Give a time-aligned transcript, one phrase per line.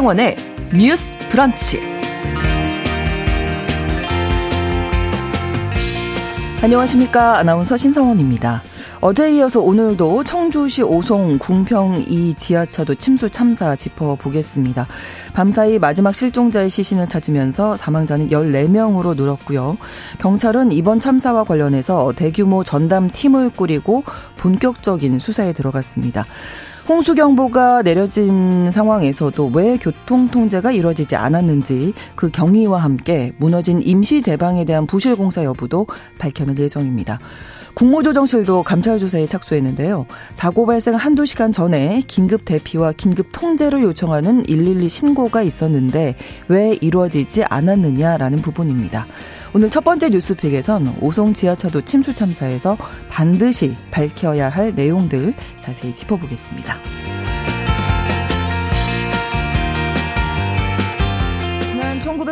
[0.00, 0.36] 신성원의
[0.78, 1.78] 뉴스 브런치.
[6.62, 7.36] 안녕하십니까.
[7.36, 8.62] 아나운서 신성원입니다.
[9.02, 14.86] 어제 이어서 오늘도 청주시 오송 궁평 이 지하차도 침수 참사 짚어보겠습니다.
[15.34, 19.76] 밤사이 마지막 실종자의 시신을 찾으면서 사망자는 14명으로 늘었고요.
[20.18, 24.04] 경찰은 이번 참사와 관련해서 대규모 전담 팀을 꾸리고
[24.38, 26.24] 본격적인 수사에 들어갔습니다.
[26.90, 34.86] 홍수경보가 내려진 상황에서도 왜 교통 통제가 이루어지지 않았는지 그 경위와 함께 무너진 임시 제방에 대한
[34.86, 35.86] 부실 공사 여부도
[36.18, 37.20] 밝혀낼 예정입니다.
[37.74, 40.06] 국무조정실도 감찰 조사에 착수했는데요.
[40.30, 46.16] 사고 발생 한두 시간 전에 긴급 대피와 긴급 통제를 요청하는 112 신고가 있었는데
[46.48, 49.06] 왜 이루어지지 않았느냐라는 부분입니다.
[49.54, 52.76] 오늘 첫 번째 뉴스픽에선 오송 지하차도 침수 참사에서
[53.08, 56.76] 반드시 밝혀야 할 내용들 자세히 짚어보겠습니다.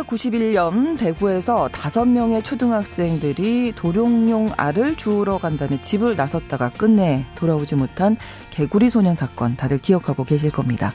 [0.03, 8.17] 1991년 대구에서 다섯 명의 초등학생들이 도룡뇽 알을 주우러 간다며 집을 나섰다가 끝내 돌아오지 못한
[8.51, 10.91] 개구리 소년 사건 다들 기억하고 계실 겁니다.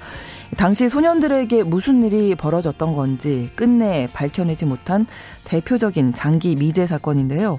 [0.57, 5.07] 당시 소년들에게 무슨 일이 벌어졌던 건지 끝내 밝혀내지 못한
[5.45, 7.59] 대표적인 장기 미제 사건인데요.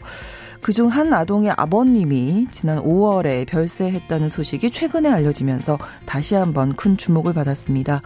[0.66, 5.77] 그중 한 아동의 아버님이 지난 5월에 별세했다는 소식이 최근에 알려지면서
[6.08, 8.02] 다시 한번 큰 주목을 받았습니다.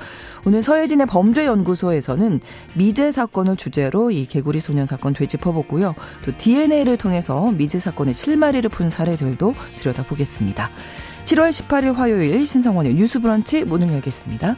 [0.45, 2.41] 오늘 서예진의 범죄연구소에서는
[2.73, 5.95] 미제 사건을 주제로 이 개구리 소년 사건 되짚어보고요.
[6.25, 10.69] 또 DNA를 통해서 미제 사건의 실마리를 푼 사례들도 들여다보겠습니다.
[11.23, 14.57] 7월 18일 화요일 신성원의 뉴스 브런치 문을 열겠습니다.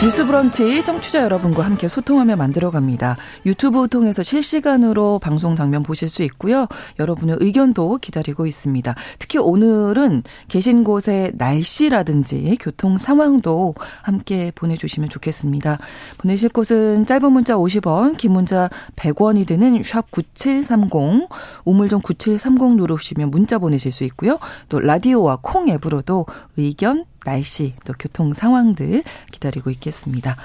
[0.00, 3.16] 뉴스 브런치 청취자 여러분과 함께 소통하며 만들어갑니다.
[3.46, 6.68] 유튜브 통해서 실시간으로 방송 장면 보실 수 있고요.
[7.00, 8.94] 여러분의 의견도 기다리고 있습니다.
[9.18, 15.78] 특히 오늘은 계신 곳의 날씨라든지 교통 상황도 함께 보내주시면 좋겠습니다.
[16.18, 21.28] 보내실 곳은 짧은 문자 50원, 긴 문자 100원이 드는 샵 9730,
[21.64, 24.38] 우물정 9730 누르시면 문자 보내실 수 있고요.
[24.68, 26.26] 또 라디오와 콩 앱으로도
[26.56, 30.36] 의견, 날씨 또 교통 상황들 기다리고 있겠습니다.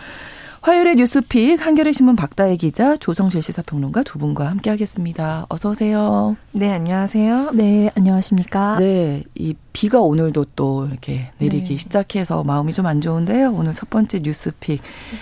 [0.63, 5.46] 화요일의 뉴스픽 한겨레 신문 박다혜 기자 조성실 시사평론가 두 분과 함께하겠습니다.
[5.50, 6.38] 어서 오세요.
[6.53, 7.51] 네 안녕하세요.
[7.51, 8.78] 네 안녕하십니까.
[8.79, 11.75] 네이 비가 오늘도 또 이렇게 내리기 네.
[11.75, 13.51] 시작해서 마음이 좀 안 좋은데요.
[13.51, 14.81] 오늘 첫 번째 뉴스픽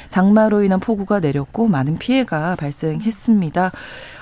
[0.10, 3.72] 장마로 인한 폭우가 내렸고 많은 피해가 발생했습니다.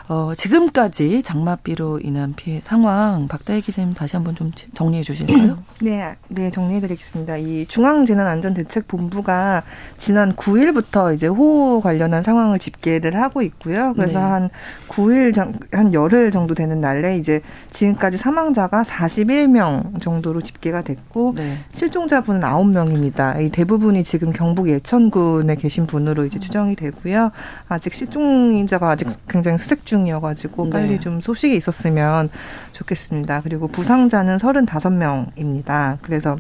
[0.10, 5.60] 어, 지금까지 장마비로 인한 피해 상황 박다혜 기자님 다시 한번 좀 정리해 주실까요?
[5.82, 7.38] 네, 네 정리해 드리겠습니다.
[7.38, 9.64] 이 중앙재난안전대책본부가
[10.00, 13.94] 지난 9일부터 이제 호우 관련한 상황을 집계를 하고 있고요.
[13.94, 14.26] 그래서 네.
[14.26, 14.50] 한
[14.88, 21.58] 9일 한 열흘 정도 되는 날에 이제 지금까지 사망자가 41명 정도로 집계가 됐고 네.
[21.74, 23.42] 실종자분은 9명입니다.
[23.42, 27.32] 이 대부분이 지금 경북 예천군에 계신 분으로 이제 추정이 되고요.
[27.68, 30.70] 아직 실종자가 아직 굉장히 수색 중 중이어가지고 네.
[30.70, 32.30] 빨리 좀 소식이 있었으면
[32.74, 33.42] 좋겠습니다.
[33.44, 35.98] 그리고 부상자는 35명입니다.
[36.02, 36.38] 그래서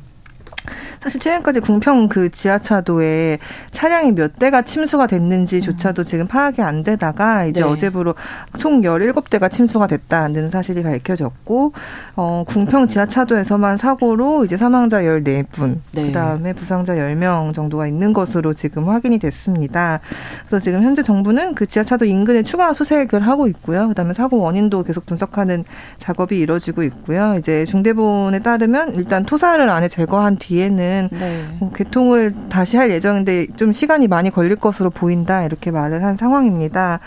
[0.99, 3.39] 사실 최근까지 궁평 그 지하차도에
[3.71, 6.05] 차량이 몇 대가 침수가 됐는지조차도 음.
[6.05, 7.67] 지금 파악이 안 되다가 이제 네.
[7.67, 8.15] 어제부로
[8.57, 11.73] 총 17대가 침수가 됐다는 사실이 밝혀졌고
[12.15, 16.07] 어 궁평 지하차도에서만 사고로 이제 사망자 14분, 네.
[16.07, 19.99] 그다음에 부상자 10명 정도가 있는 것으로 지금 확인이 됐습니다.
[20.47, 23.87] 그래서 지금 현재 정부는 그 지하차도 인근에 추가 수색을 하고 있고요.
[23.87, 25.63] 그다음에 사고 원인도 계속 분석하는
[25.97, 27.35] 작업이 이루어지고 있고요.
[27.37, 31.43] 이제 중대본에 따르면 일단 토사를 안에 제거한 뒤에 는 때는 네.
[31.59, 36.99] 뭐 개통을 다시 할 예정인데 좀 시간이 많이 걸릴 것으로 보인다 이렇게 말을 한 상황입니다.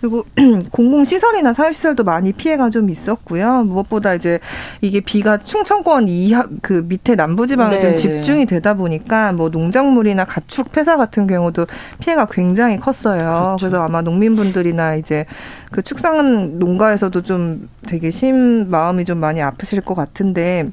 [0.00, 0.26] 그리고
[0.70, 3.64] 공공시설이나 사회시설도 많이 피해가 좀 있었고요.
[3.64, 4.38] 무엇보다 이제
[4.82, 7.80] 이게 비가 충청권 이하 그 밑에 남부지방에 네.
[7.80, 11.66] 좀 집중이 되다 보니까 뭐 농작물이나 가축 폐사 같은 경우도
[12.00, 13.16] 피해가 굉장히 컸어요.
[13.16, 13.56] 그렇죠.
[13.58, 15.24] 그래서 아마 농민분들이나 이제
[15.70, 20.68] 그 축산 농가에서도 좀 되게 심 마음이 좀 많이 아프실 것 같은데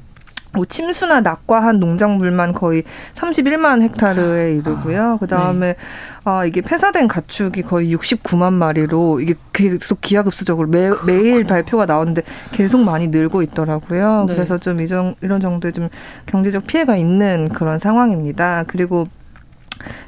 [0.54, 2.84] 뭐 침수나 낙과한 농작물만 거의
[3.14, 5.02] 31만 헥타르에 아, 이르고요.
[5.02, 5.76] 아, 그 다음에 네.
[6.24, 12.22] 아 이게 폐사된 가축이 거의 69만 마리로 이게 계속 기하급수적으로 매, 매일 발표가 나오는데
[12.52, 14.26] 계속 많이 늘고 있더라고요.
[14.28, 14.34] 네.
[14.34, 15.88] 그래서 좀 이런 이런 정도의 좀
[16.26, 18.64] 경제적 피해가 있는 그런 상황입니다.
[18.68, 19.08] 그리고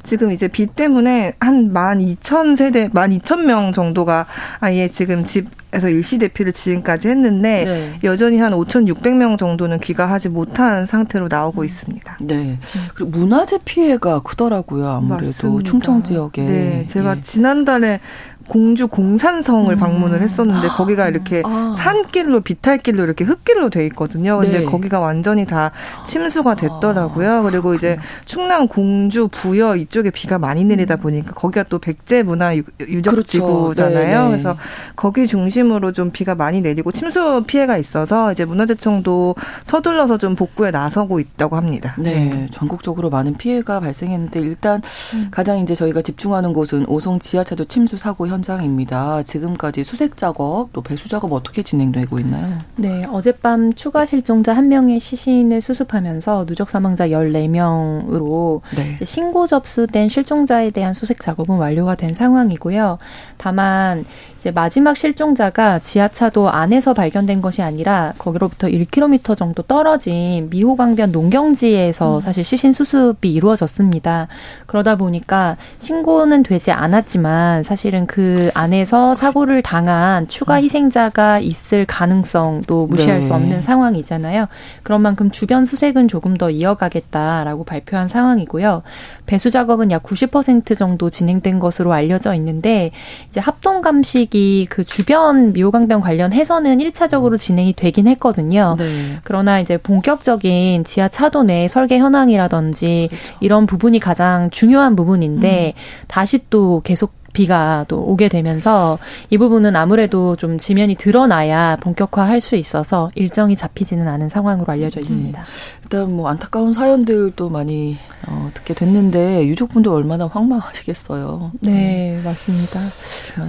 [0.03, 4.25] 지금 이제 비 때문에 한 만 이천 세대, 만 이천 명 정도가
[4.59, 7.99] 아예 지금 집에서 일시 대피를 지금까지 했는데 네.
[8.03, 11.65] 여전히 한 오천육백 명 정도는 귀가하지 못한 상태로 나오고 음.
[11.65, 12.17] 있습니다.
[12.21, 12.57] 네.
[12.95, 14.87] 그리고 문화재 피해가 크더라고요.
[14.87, 15.69] 아무래도 맞습니다.
[15.69, 16.41] 충청 지역에.
[16.43, 16.85] 네.
[16.87, 17.21] 제가 예.
[17.21, 17.99] 지난달에
[18.47, 19.79] 공주 공산성을 음.
[19.79, 21.75] 방문을 했었는데 거기가 이렇게 아.
[21.77, 24.37] 산길로 비탈길로 이렇게 흙길로 돼 있거든요.
[24.37, 24.65] 근데 네.
[24.65, 25.71] 거기가 완전히 다
[26.05, 26.55] 침수가 아.
[26.55, 27.43] 됐더라고요.
[27.43, 34.27] 그리고 이제 충남 공주 부여 이쪽에 비가 많이 내리다 보니까 거기가 또 백제 문화 유적지구잖아요.
[34.27, 34.29] 그렇죠.
[34.29, 34.57] 그래서
[34.95, 41.19] 거기 중심으로 좀 비가 많이 내리고 침수 피해가 있어서 이제 문화재청도 서둘러서 좀 복구에 나서고
[41.19, 41.95] 있다고 합니다.
[41.97, 42.47] 네, 네.
[42.51, 44.81] 전국적으로 많은 피해가 발생했는데 일단
[45.13, 45.27] 음.
[45.31, 49.23] 가장 이제 저희가 집중하는 곳은 오송 지하차도 침수 사고 현장입니다.
[49.23, 52.57] 지금까지 수색 작업 또 배수 작업 어떻게 진행되고 있나요?
[52.75, 58.97] 네, 어젯밤 추가 실종자 한 명의 시신을 수습하면서 누적 사망자 14명으로 네.
[59.03, 62.97] 신고 접수된 실종자에 대한 수색 작업은 완료가 된 상황이고요.
[63.37, 64.05] 다만
[64.45, 72.21] 이제 마지막 실종자가 지하차도 안에서 발견된 것이 아니라 거기로부터 1km 정도 떨어진 미호강변 농경지에서 음.
[72.21, 74.27] 사실 시신 수습이 이루어졌습니다.
[74.67, 80.63] 그러다 보니까 신고는 되지 않았지만 사실은 그 안에서 사고를 당한 추가 음.
[80.63, 83.25] 희생자가 있을 가능성도 무시할 네.
[83.25, 84.45] 수 없는 상황이잖아요.
[84.83, 88.83] 그런 만큼 주변 수색은 조금 더 이어가겠다라고 발표한 상황이고요.
[89.25, 92.91] 배수 작업은 약 90% 정도 진행된 것으로 알려져 있는데
[93.31, 98.75] 이제 합동 감식 방식이 그 주변 미호강변 관련해서는 1차적으로 진행이 되긴 했거든요.
[98.77, 99.17] 네.
[99.23, 103.37] 그러나 이제 본격적인 지하 차도 내 설계 현황이라든지 그렇죠.
[103.39, 105.79] 이런 부분이 가장 중요한 부분인데 음.
[106.07, 108.97] 다시 또 계속 비가 또 오게 되면서
[109.29, 115.39] 이 부분은 아무래도 좀 지면이 드러나야 본격화할 수 있어서 일정이 잡히지는 않은 상황으로 알려져 있습니다.
[115.39, 115.45] 음.
[115.83, 117.97] 일단 뭐 안타까운 사연들도 많이
[118.27, 121.51] 어, 듣게 됐는데 유족분들 얼마나 황망하시겠어요.
[121.59, 122.23] 네, 음.
[122.23, 122.79] 맞습니다.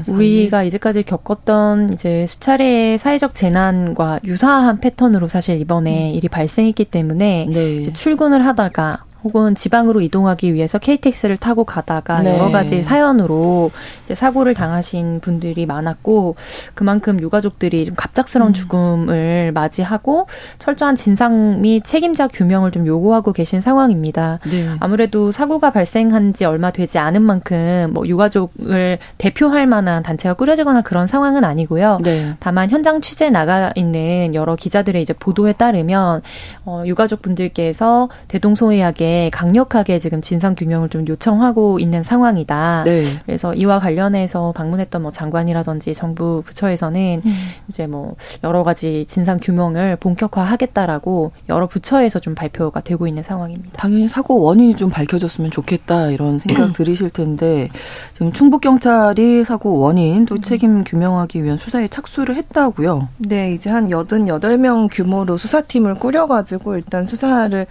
[0.08, 6.14] 우리가 이제까지 겪었던 이제 수차례의 사회적 재난과 유사한 패턴으로 사실 이번에 음.
[6.14, 7.92] 일이 발생했기 때문에 네.
[7.94, 12.32] 출근을 하다가 혹은 지방으로 이동하기 위해서 KTX를 타고 가다가 네.
[12.32, 13.72] 여러 가지 사연으로
[14.14, 16.36] 사고를 당하신 분들이 많았고
[16.74, 18.52] 그만큼 유가족들이 좀 갑작스러운 음.
[18.52, 20.28] 죽음을 맞이하고
[20.60, 24.38] 철저한 진상 및 책임자 규명을 좀 요구하고 계신 상황입니다.
[24.48, 24.68] 네.
[24.78, 31.08] 아무래도 사고가 발생한 지 얼마 되지 않은 만큼 뭐 유가족을 대표할 만한 단체가 꾸려지거나 그런
[31.08, 31.98] 상황은 아니고요.
[32.04, 32.34] 네.
[32.38, 36.22] 다만 현장 취재 나가 있는 여러 기자들의 이제 보도에 따르면
[36.64, 42.84] 어, 유가족 분들께서 대동소이하게 강력하게 지금 진상 규명을 좀 요청하고 있는 상황이다.
[42.84, 43.04] 네.
[43.24, 47.36] 그래서 이와 관련해서 방문했던 뭐 장관이라든지 정부 부처에서는 음.
[47.68, 53.76] 이제 뭐 여러 가지 진상 규명을 본격화하겠다라고 여러 부처에서 좀 발표가 되고 있는 상황입니다.
[53.76, 56.72] 당연히 사고 원인이 좀 밝혀졌으면 좋겠다 이런 생각 음.
[56.72, 57.68] 들으실 텐데
[58.12, 60.40] 지금 충북 경찰이 사고 원인 또 음.
[60.40, 63.08] 책임 규명하기 위한 수사에 착수를 했다고요.
[63.18, 67.66] 네, 이제 한 여든 여덟 명 규모로 수사팀을 꾸려가지고 일단 수사를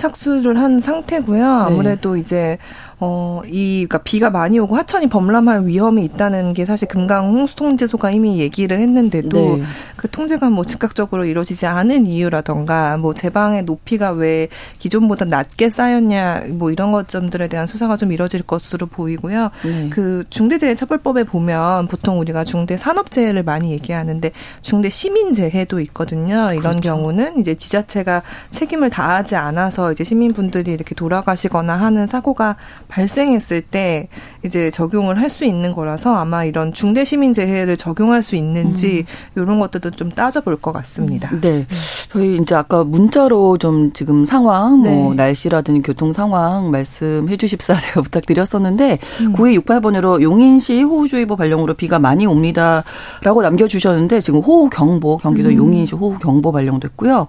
[0.00, 1.46] 착수를 한 상태고요.
[1.46, 2.20] 아무래도 네.
[2.20, 2.58] 이제
[3.02, 8.10] 어, 이, 그니까 비가 많이 오고 하천이 범람할 위험이 있다는 게 사실 금강 홍수 통제소가
[8.10, 9.62] 이미 얘기를 했는데도 네.
[9.96, 14.48] 그 통제가 뭐 즉각적으로 이루어지지 않은 이유라던가 뭐 제방의 높이가 왜
[14.78, 19.50] 기존보다 낮게 쌓였냐 뭐 이런 것 점들에 대한 수사가 좀 이뤄질 것으로 보이고요.
[19.64, 19.88] 네.
[19.88, 24.30] 그 중대재해처벌법에 보면 보통 우리가 중대산업재해를 많이 얘기하는데
[24.60, 26.52] 중대시민재해도 있거든요.
[26.52, 26.80] 이런 그렇죠.
[26.80, 32.56] 경우는 이제 지자체가 책임을 다하지 않아서 이제 시민분들이 이렇게 돌아가시거나 하는 사고가
[32.90, 34.08] 발생했을 때
[34.44, 39.04] 이제 적용을 할 수 있는 거라서 아마 이런 중대 시민 재해를 적용할 수 있는지
[39.36, 39.42] 음.
[39.42, 41.30] 이런 것들도 좀 따져볼 것 같습니다.
[41.40, 41.64] 네.
[42.12, 44.96] 저희 이제 아까 문자로 좀 지금 상황, 뭐 네.
[44.96, 49.32] 뭐 날씨라든지 교통 상황 말씀해 주십사 제가 부탁드렸었는데 음.
[49.32, 55.56] 9268번으로 용인시 호우주의보 발령으로 비가 많이 옵니다라고 남겨주셨는데 지금 호우경보 경기도 음.
[55.56, 57.28] 용인시 호우경보 발령됐고요.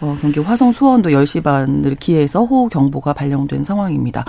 [0.00, 4.24] 어, 경기 화성 수원도 10시 반을 기해서 호우 경보가 발령된 상황입니다.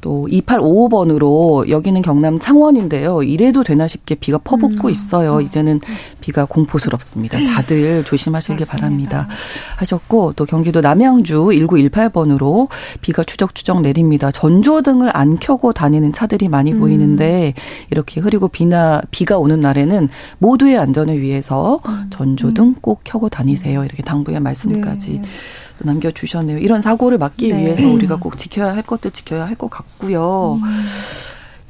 [0.00, 3.22] 또 2855번으로 여기는 경남 창원인데요.
[3.22, 4.92] 이래도 되나 싶게 비가 퍼붓고 음.
[4.92, 5.40] 있어요.
[5.40, 5.80] 이제는
[6.20, 7.38] 비가 공포스럽습니다.
[7.54, 9.28] 다들 조심하시길 바랍니다.
[9.76, 12.68] 하셨고 또 경기도 남양주 1918번으로
[13.00, 14.30] 비가 추적추적 내립니다.
[14.30, 16.80] 전조등을 안 켜고 다니는 차들이 많이 음.
[16.80, 17.54] 보이는데
[17.90, 20.08] 이렇게 흐리고 비나 비가 오는 날에는
[20.38, 22.06] 모두의 안전을 위해서 음.
[22.10, 23.84] 전조등 꼭 켜고 다니세요.
[23.84, 25.22] 이렇게 당부의 말씀까지 네.
[25.82, 26.58] 남겨주셨네요.
[26.58, 27.58] 이런 사고를 막기 네.
[27.58, 30.58] 위해서 우리가 꼭 지켜야 할 것들 지켜야 할 것 같고요.
[30.62, 30.68] 음.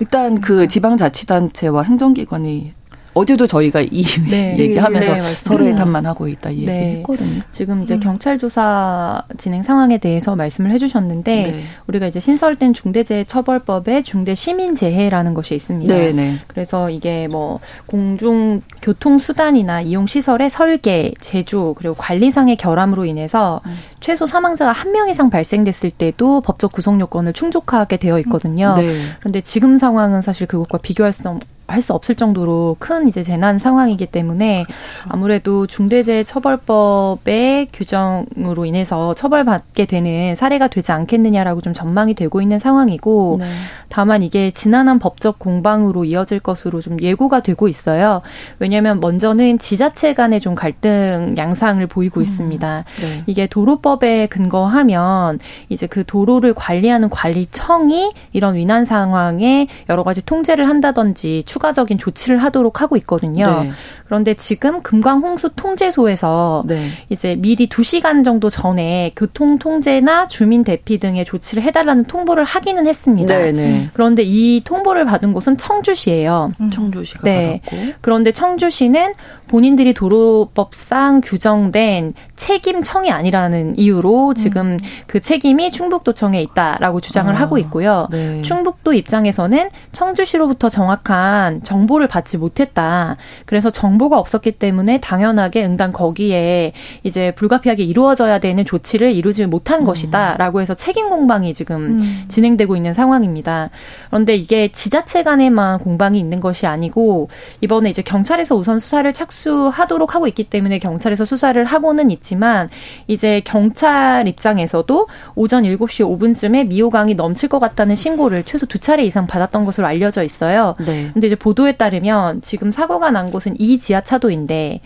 [0.00, 2.72] 일단 그 지방자치단체와 행정기관이
[3.14, 4.56] 어제도 저희가 이 네.
[4.60, 6.86] 얘기하면서 네, 서로의 탓만 하고 있다 이 네.
[6.88, 7.40] 얘기했거든요.
[7.50, 8.00] 지금 이제 음.
[8.00, 11.62] 경찰 조사 진행 상황에 대해서 말씀을 해주셨는데 네.
[11.88, 15.92] 우리가 이제 신설된 중대재해처벌법에 중대시민재해라는 것이 있습니다.
[15.92, 16.34] 네, 네.
[16.46, 23.76] 그래서 이게 뭐 공중 교통 수단이나 이용 시설의 설계, 제조 그리고 관리상의 결함으로 인해서 음.
[24.00, 28.74] 최소 사망자가 한 명 이상 발생됐을 때도 법적 구성 요건을 충족하게 되어 있거든요.
[28.76, 28.92] 네.
[29.20, 31.22] 그런데 지금 상황은 사실 그것과 비교할 수
[31.70, 35.08] 할 수 없을 정도로 큰 이제 재난 상황이기 때문에 그렇죠.
[35.08, 43.50] 아무래도 중대재해처벌법의 규정으로 인해서 처벌받게 되는 사례가 되지 않겠느냐라고 좀 전망이 되고 있는 상황이고 네.
[43.88, 48.20] 다만 이게 지난한 법적 공방으로 이어질 것으로 좀 예고가 되고 있어요.
[48.58, 52.22] 왜냐하면 먼저는 지자체 간의 좀 갈등 양상을 보이고 음.
[52.22, 52.84] 있습니다.
[53.00, 53.24] 네.
[53.26, 61.42] 이게 도로법에 근거하면 이제 그 도로를 관리하는 관리청이 이런 위난 상황에 여러 가지 통제를 한다든지
[61.60, 63.62] 추가적인 조치를 하도록 하고 있거든요.
[63.62, 63.70] 네.
[64.06, 66.90] 그런데 지금 금강 홍수 통제소에서 네.
[67.10, 73.38] 이제 미리 두시간 정도 전에 교통 통제나 주민 대피 등의 조치를 해달라는 통보를 하기는 했습니다.
[73.38, 73.90] 네, 네.
[73.92, 76.52] 그런데 이 통보를 받은 곳은 청주시예요.
[76.58, 76.68] 음.
[76.70, 77.60] 청주시가 네.
[77.64, 77.92] 받았고.
[78.00, 79.12] 그런데 청주시는
[79.48, 84.78] 본인들이 도로법상 규정된 책임청이 아니라는 이유로 지금 음.
[85.06, 88.08] 그 책임이 충북도청에 있다라고 주장을 아, 하고 있고요.
[88.10, 88.42] 네.
[88.42, 93.16] 충북도 입장에서는 청주시로부터 정확한 정보를 받지 못했다.
[93.46, 99.84] 그래서 정보가 없었기 때문에 당연하게 응당 거기에 이제 불가피하게 이루어져야 되는 조치를 이루지 못한 음.
[99.84, 102.24] 것이다라고 해서 책임 공방이 지금 음.
[102.28, 103.70] 진행되고 있는 상황입니다.
[104.08, 107.28] 그런데 이게 지자체 간에만 공방이 있는 것이 아니고
[107.60, 112.68] 이번에 이제 경찰에서 우선 수사를 착수하도록 하고 있기 때문에 경찰에서 수사를 하고는 있지만
[113.06, 119.26] 이제 경찰 입장에서도 오전 7시 5분쯤에 미호강이 넘칠 것 같다는 신고를 최소 두 차례 이상
[119.26, 120.74] 받았던 것으로 알려져 있어요.
[120.78, 121.10] 네.
[121.12, 124.80] 근데 이제 보도에 따르면 지금 사고가 난 곳은 이 지하차도인데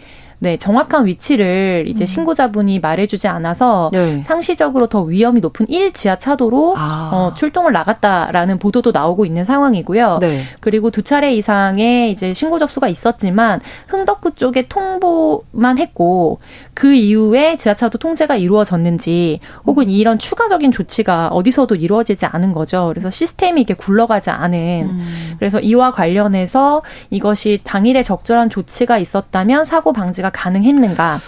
[0.45, 2.07] 네, 정확한 위치를 이제 음.
[2.07, 4.21] 신고자분이 말해주지 않아서 네.
[4.21, 7.11] 상시적으로 더 위험이 높은 1 지하차도로 아.
[7.15, 10.19] 어, 출동을 나갔다라는 보도도 나오고 있는 상황이고요.
[10.21, 10.43] 네.
[10.61, 16.41] 그리고 두 차례 이상의 이제 신고 접수가 있었지만 흥덕구 쪽에 통보만 했고
[16.75, 22.89] 그 이후에 지하차도 통제가 이루어졌는지 혹은 이런 추가적인 조치가 어디서도 이루어지지 않은 거죠.
[22.89, 25.35] 그래서 시스템이 이게 굴러가지 않은 음.
[25.39, 31.21] 그래서 이와 관련해서 이것이 당일에 적절한 조치가 있었다면 사고 방지가 가능했는가?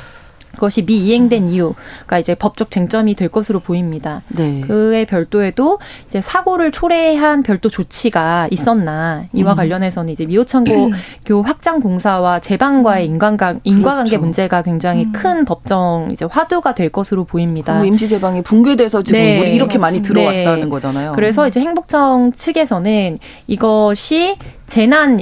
[0.56, 4.22] 그것이 미이행된 이유가 이제 법적 쟁점이 될 것으로 보입니다.
[4.28, 4.60] 네.
[4.62, 9.56] 그에 별도에도 이제 사고를 초래한 별도 조치가 있었나 이와 음.
[9.56, 10.90] 관련해서는 이제 미호천고
[11.44, 13.12] 확장 공사와 제방과의 음.
[13.12, 14.20] 인간관 인과관계 그렇죠.
[14.22, 15.12] 문제가 굉장히 음.
[15.12, 17.84] 큰 법정 이제 화두가 될 것으로 보입니다.
[17.84, 19.40] 임시 제방이 붕괴돼서 지금 네.
[19.40, 20.68] 우리 이렇게 많이 들어왔다는 네.
[20.68, 21.12] 거잖아요.
[21.12, 25.20] 그래서 이제 행복청 측에서는 이것이 재난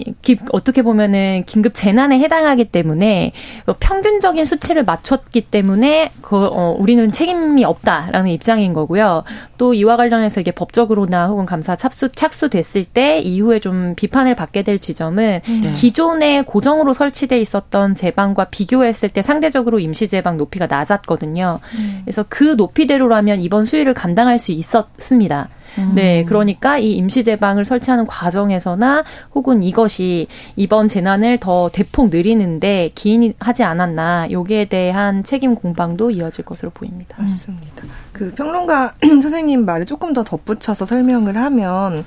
[0.52, 3.32] 어떻게 보면은 긴급 재난에 해당하기 때문에
[3.78, 9.24] 평균적인 수치를 맞췄기 때문에 그 어, 우리는 책임이 없다라는 입장인 거고요.
[9.58, 14.78] 또 이와 관련해서 이게 법적으로나 혹은 감사 착수 착수됐을 때 이후에 좀 비판을 받게 될
[14.78, 15.72] 지점은 네.
[15.72, 21.60] 기존에 고정으로 설치돼 있었던 제방과 비교했을 때 상대적으로 임시 제방 높이가 낮았거든요.
[21.78, 22.00] 음.
[22.04, 25.48] 그래서 그 높이대로라면 이번 수위를 감당할 수 있었습니다.
[25.78, 25.92] 음.
[25.94, 29.04] 네, 그러니까 이 임시 제방을 설치하는 과정에서나
[29.34, 30.26] 혹은 이것이
[30.56, 37.16] 이번 재난을 더 대폭 느리는데 기인이 하지 않았나 여기에 대한 책임 공방도 이어질 것으로 보입니다.
[37.18, 37.84] 맞습니다.
[38.12, 42.04] 그 평론가 선생님 말에 조금 더 덧붙여서 설명을 하면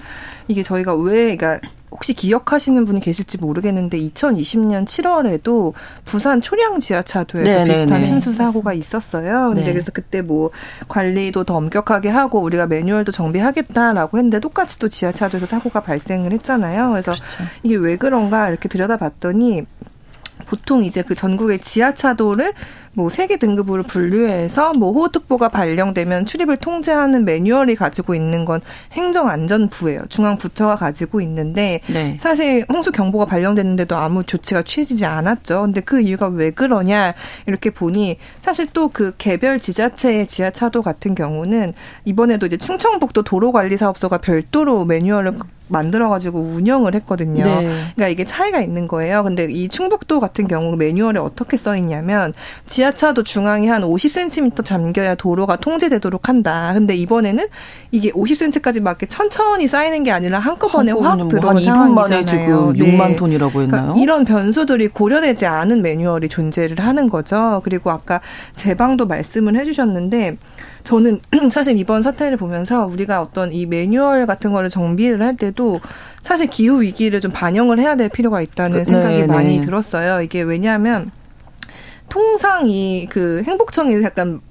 [0.48, 1.60] 이게 저희가 왜 그러니까
[1.90, 5.74] 혹시 기억하시는 분이 계실지 모르겠는데 2020년 7월에도
[6.06, 7.64] 부산 초량 지하차도에서 네네네.
[7.64, 8.04] 네, 비슷한 네.
[8.04, 9.50] 침수 사고가 있었어요.
[9.50, 9.72] 근데 네.
[9.72, 10.52] 그래서 그때 뭐
[10.90, 16.90] 관리도 더 엄격하게 하고 우리가 매뉴얼도 정비하겠다라고 했는데 똑같이 또 지하차도에서 사고가 발생을 했잖아요.
[16.92, 17.44] 그래서 그렇죠.
[17.64, 19.66] 이게 왜 그런가 이렇게 들여다봤더니
[20.46, 22.54] 보통 이제 그 전국의 지하차도를
[22.98, 28.60] 뭐 세계 등급으로 분류해서 뭐 호우특보가 발령되면 출입을 통제하는 매뉴얼이 가지고 있는 건
[28.92, 30.08] 행정안전부예요.
[30.10, 32.18] 중앙부처가 가지고 있는데 네.
[32.20, 35.62] 사실 홍수 경보가 발령됐는데도 아무 조치가 취해지지 않았죠.
[35.62, 37.14] 근데 그 이유가 왜 그러냐
[37.46, 41.74] 이렇게 보니 사실 또 그 개별 지자체의 지하차도 같은 경우는
[42.06, 45.38] 이번에도 이제 충청북도 도로관리사업소가 별도로 매뉴얼을
[45.68, 47.44] 만들어가지고 운영을 했거든요.
[47.44, 47.62] 네.
[47.96, 49.24] 그러니까 이게 차이가 있는 거예요.
[49.24, 52.34] 근데 이 충북도 같은 경우 매뉴얼에 어떻게 써 있냐면
[52.66, 56.72] 지하 차도 중앙이 한 50cm 잠겨야 도로가 통제되도록 한다.
[56.74, 57.48] 근데 이번에는
[57.92, 62.26] 이게 50cm까지 막 이렇게 천천히 쌓이는 게 아니라 한꺼번에 확뭐 들어온 상황이잖아요.
[62.26, 63.16] 지금 6만 네.
[63.16, 63.82] 톤이라고 했나요?
[63.82, 67.62] 그러니까 이런 변수들이 고려되지 않은 매뉴얼이 존재를 하는 거죠.
[67.64, 68.22] 그리고 아까
[68.56, 70.38] 제방도 말씀을 해주셨는데
[70.84, 71.20] 저는
[71.52, 75.82] 사실 이번 사태를 보면서 우리가 어떤 이 매뉴얼 같은 거를 정비를 할 때도
[76.22, 79.66] 사실 기후 위기를 좀 반영을 해야 될 필요가 있다는 그, 생각이 네, 많이 네.
[79.66, 80.22] 들었어요.
[80.22, 81.12] 이게 왜냐하면
[82.10, 84.42] 통상 이 그 행복청이 약간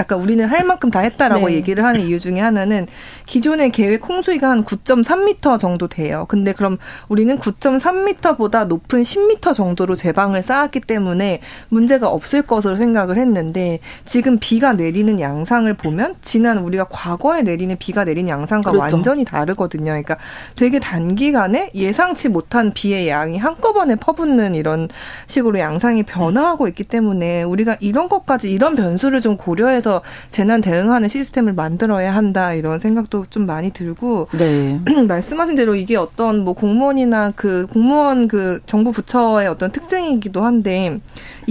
[0.00, 1.56] 약간 우리는 할 만큼 다 했다라고 네.
[1.56, 2.86] 얘기를 하는 이유 중에 하나는
[3.26, 6.24] 기존의 계획 홍수위가 한 9.3m 정도 돼요.
[6.28, 6.78] 근데 그럼
[7.08, 14.72] 우리는 9.3m보다 높은 10m 정도로 제방을 쌓았기 때문에 문제가 없을 것으로 생각을 했는데 지금 비가
[14.72, 18.96] 내리는 양상을 보면 지난 우리가 과거에 내리는 비가 내리는 양상과 그렇죠.
[18.96, 19.84] 완전히 다르거든요.
[19.84, 20.16] 그러니까
[20.56, 24.88] 되게 단기간에 예상치 못한 비의 양이 한꺼번에 퍼붓는 이런
[25.26, 31.08] 식으로 양상이 변화하고 있기 때문에 우리가 이런 것까지 이런 변수를 좀 고려해 해서 재난 대응하는
[31.08, 34.80] 시스템을 만들어야 한다 이런 생각도 좀 많이 들고 네.
[35.08, 41.00] 말씀하신 대로 이게 어떤 뭐 공무원이나 그 공무원 그 정부 부처의 어떤 특징이기도 한데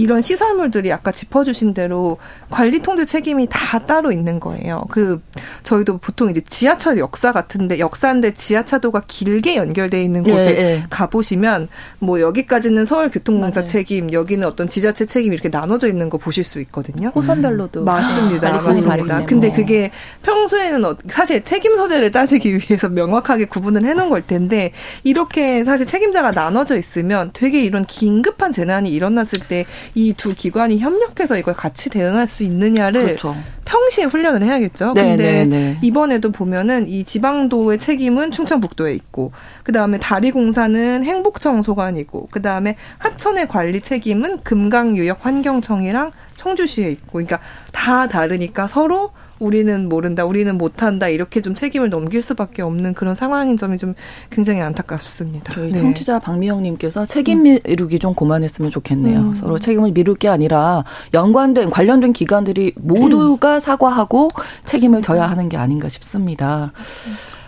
[0.00, 2.16] 이런 시설물들이 아까 짚어주신 대로
[2.48, 4.84] 관리 통제 책임이 다 따로 있는 거예요.
[4.90, 5.20] 그
[5.62, 10.84] 저희도 보통 이제 지하철 역사 같은데 역사인데 지하차도가 길게 연결돼 있는 곳에 예, 예.
[10.88, 16.60] 가보시면 뭐 여기까지는 서울교통공사 책임, 여기는 어떤 지자체 책임 이렇게 나눠져 있는 거 보실 수
[16.60, 17.08] 있거든요.
[17.08, 18.48] 호선별로도 맞습니다.
[18.48, 19.26] 아, 맞습니다.
[19.26, 19.90] 근데 그게
[20.22, 24.72] 평소에는 어, 사실 책임 소재를 따지기 위해서 명확하게 구분을 해놓은 걸 텐데
[25.04, 31.54] 이렇게 사실 책임자가 나눠져 있으면 되게 이런 긴급한 재난이 일어났을 때이 두 기관이 협력해서 이걸
[31.54, 33.36] 같이 대응할 수 있느냐를 그렇죠.
[33.64, 34.92] 평시에 훈련을 해야겠죠.
[34.94, 35.78] 네, 근데 네, 네.
[35.82, 39.32] 이번에도 보면은 이 지방도의 책임은 충청북도에 있고
[39.62, 47.38] 그다음에 다리 공사는 행복청 소관이고 그다음에 하천의 관리 책임은 금강유역 환경청이랑 청주시에 있고 그러니까
[47.72, 53.56] 다 다르니까 서로 우리는 모른다, 우리는 못한다 이렇게 좀 책임을 넘길 수밖에 없는 그런 상황인
[53.56, 53.94] 점이 좀
[54.28, 55.52] 굉장히 안타깝습니다.
[55.52, 55.78] 저희 네.
[55.78, 59.20] 청취자 박미영님께서 책임 미루기 좀 그만했으면 좋겠네요.
[59.20, 59.34] 음.
[59.34, 64.28] 서로 책임을 미룰 게 아니라 연관된 관련된 기관들이 모두가 사과하고
[64.66, 66.72] 책임을 져야 하는 게 아닌가 싶습니다.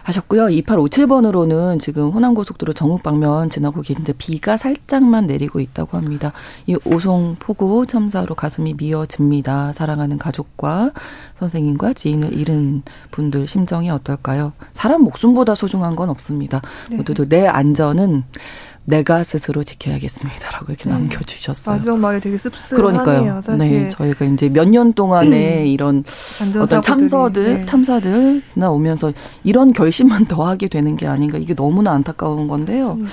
[0.03, 0.47] 하셨고요.
[0.47, 6.33] 2857번으로는 지금 호남고속도로 정읍 방면 지나고 계신데 비가 살짝만 내리고 있다고 합니다.
[6.67, 9.73] 이 오송 폭우 참사로 가슴이 미어집니다.
[9.73, 10.91] 사랑하는 가족과
[11.39, 14.53] 선생님과 지인을 잃은 분들 심정이 어떨까요?
[14.73, 16.61] 사람 목숨보다 소중한 건 없습니다.
[16.91, 16.97] 네.
[16.97, 18.25] 모두들 내 안전은
[18.85, 20.91] 내가 스스로 지켜야겠습니다라고 이렇게 네.
[20.91, 21.75] 남겨주셨어요.
[21.77, 23.03] 마지막 말이 되게 씁쓸하네요.
[23.05, 23.41] 그러니까요.
[23.43, 23.59] 사실.
[23.85, 26.03] 네, 저희가 이제 몇 년 동안에 이런
[26.61, 27.67] 어떤 참사들, 네.
[27.67, 29.13] 참사들 나 오면서
[29.45, 32.89] 이런 결심만 더 하게 되는 게 아닌가 이게 너무나 안타까운 건데요.
[32.97, 33.13] 맞습니다.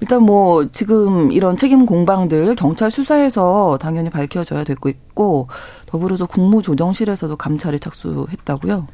[0.00, 5.48] 일단 뭐 지금 이런 책임 공방들 경찰 수사에서 당연히 밝혀져야 되고 있고
[5.86, 8.86] 더불어서 국무조정실에서도 감찰에 착수했다고요.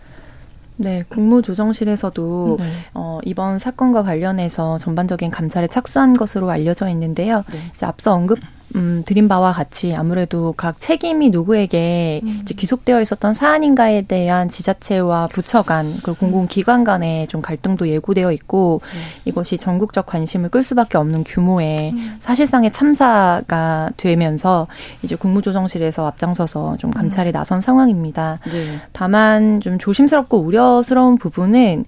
[0.81, 2.65] 네, 국무조정실에서도 네.
[2.95, 7.45] 어, 이번 사건과 관련해서 전반적인 감찰에 착수한 것으로 알려져 있는데요.
[7.53, 7.59] 네.
[7.75, 8.39] 이제 앞서 언급
[8.77, 12.41] 음, 드린 바와 같이 아무래도 각 책임이 누구에게 음.
[12.43, 18.81] 이제 귀속되어 있었던 사안인가에 대한 지자체와 부처 간 그리고 공공기관 간의 좀 갈등도 예고되어 있고
[18.85, 19.01] 음.
[19.25, 22.17] 이것이 전국적 관심을 끌 수밖에 없는 규모의 음.
[22.21, 24.67] 사실상의 참사가 되면서
[25.03, 27.33] 이제 국무조정실에서 앞장서서 좀 감찰에 음.
[27.33, 28.39] 나선 상황입니다.
[28.47, 28.79] 네.
[28.93, 31.85] 다만 좀 조심스럽고 우려스러운 부분은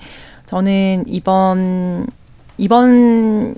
[0.46, 2.06] 저는 이번
[2.58, 3.54] 이번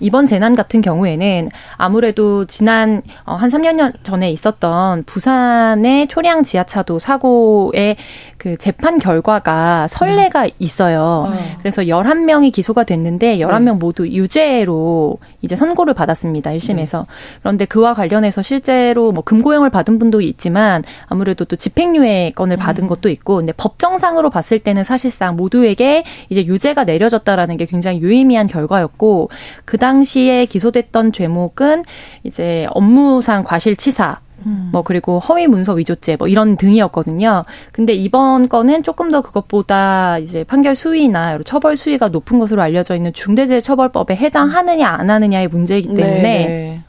[0.00, 7.96] 이번 재난 같은 경우에는 아무래도 지난 어, 한 3년 전에 있었던 부산의 초량 지하차도 사고의
[8.38, 10.50] 그 재판 결과가 선례가 음.
[10.60, 11.26] 있어요.
[11.28, 11.32] 어.
[11.58, 13.72] 그래서 11명이 기소가 됐는데 11명 네.
[13.72, 16.52] 모두 유죄로 이제 선고를 받았습니다.
[16.52, 17.00] 1심에서.
[17.00, 17.06] 네.
[17.40, 22.58] 그런데 그와 관련해서 실제로 뭐 금고형을 받은 분도 있지만 아무래도 또 집행유예 건을 음.
[22.58, 28.46] 받은 것도 있고 근데 법정상으로 봤을 때는 사실상 모두에게 이제 유죄가 내려졌다라는 게 굉장히 유의미한
[28.46, 29.30] 결과였고
[29.64, 31.84] 그 당시에 기소됐던 죄목은
[32.22, 34.70] 이제 업무상 과실치사 음.
[34.72, 37.44] 뭐 그리고 허위 문서 위조죄 뭐 이런 등이었거든요.
[37.72, 43.12] 근데 이번 건은 조금 더 그것보다 이제 판결 수위나 처벌 수위가 높은 것으로 알려져 있는
[43.12, 46.82] 중대재해처벌법에 해당하느냐 안 하느냐의 문제이기 때문에 네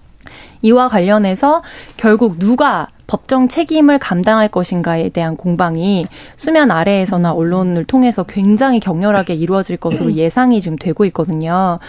[0.62, 1.63] 이와 관련해서
[1.97, 9.77] 결국 누가 법정 책임을 감당할 것인가에 대한 공방이 수면 아래에서나 언론을 통해서 굉장히 격렬하게 이루어질
[9.77, 11.79] 것으로 예상이 지금 되고 있거든요.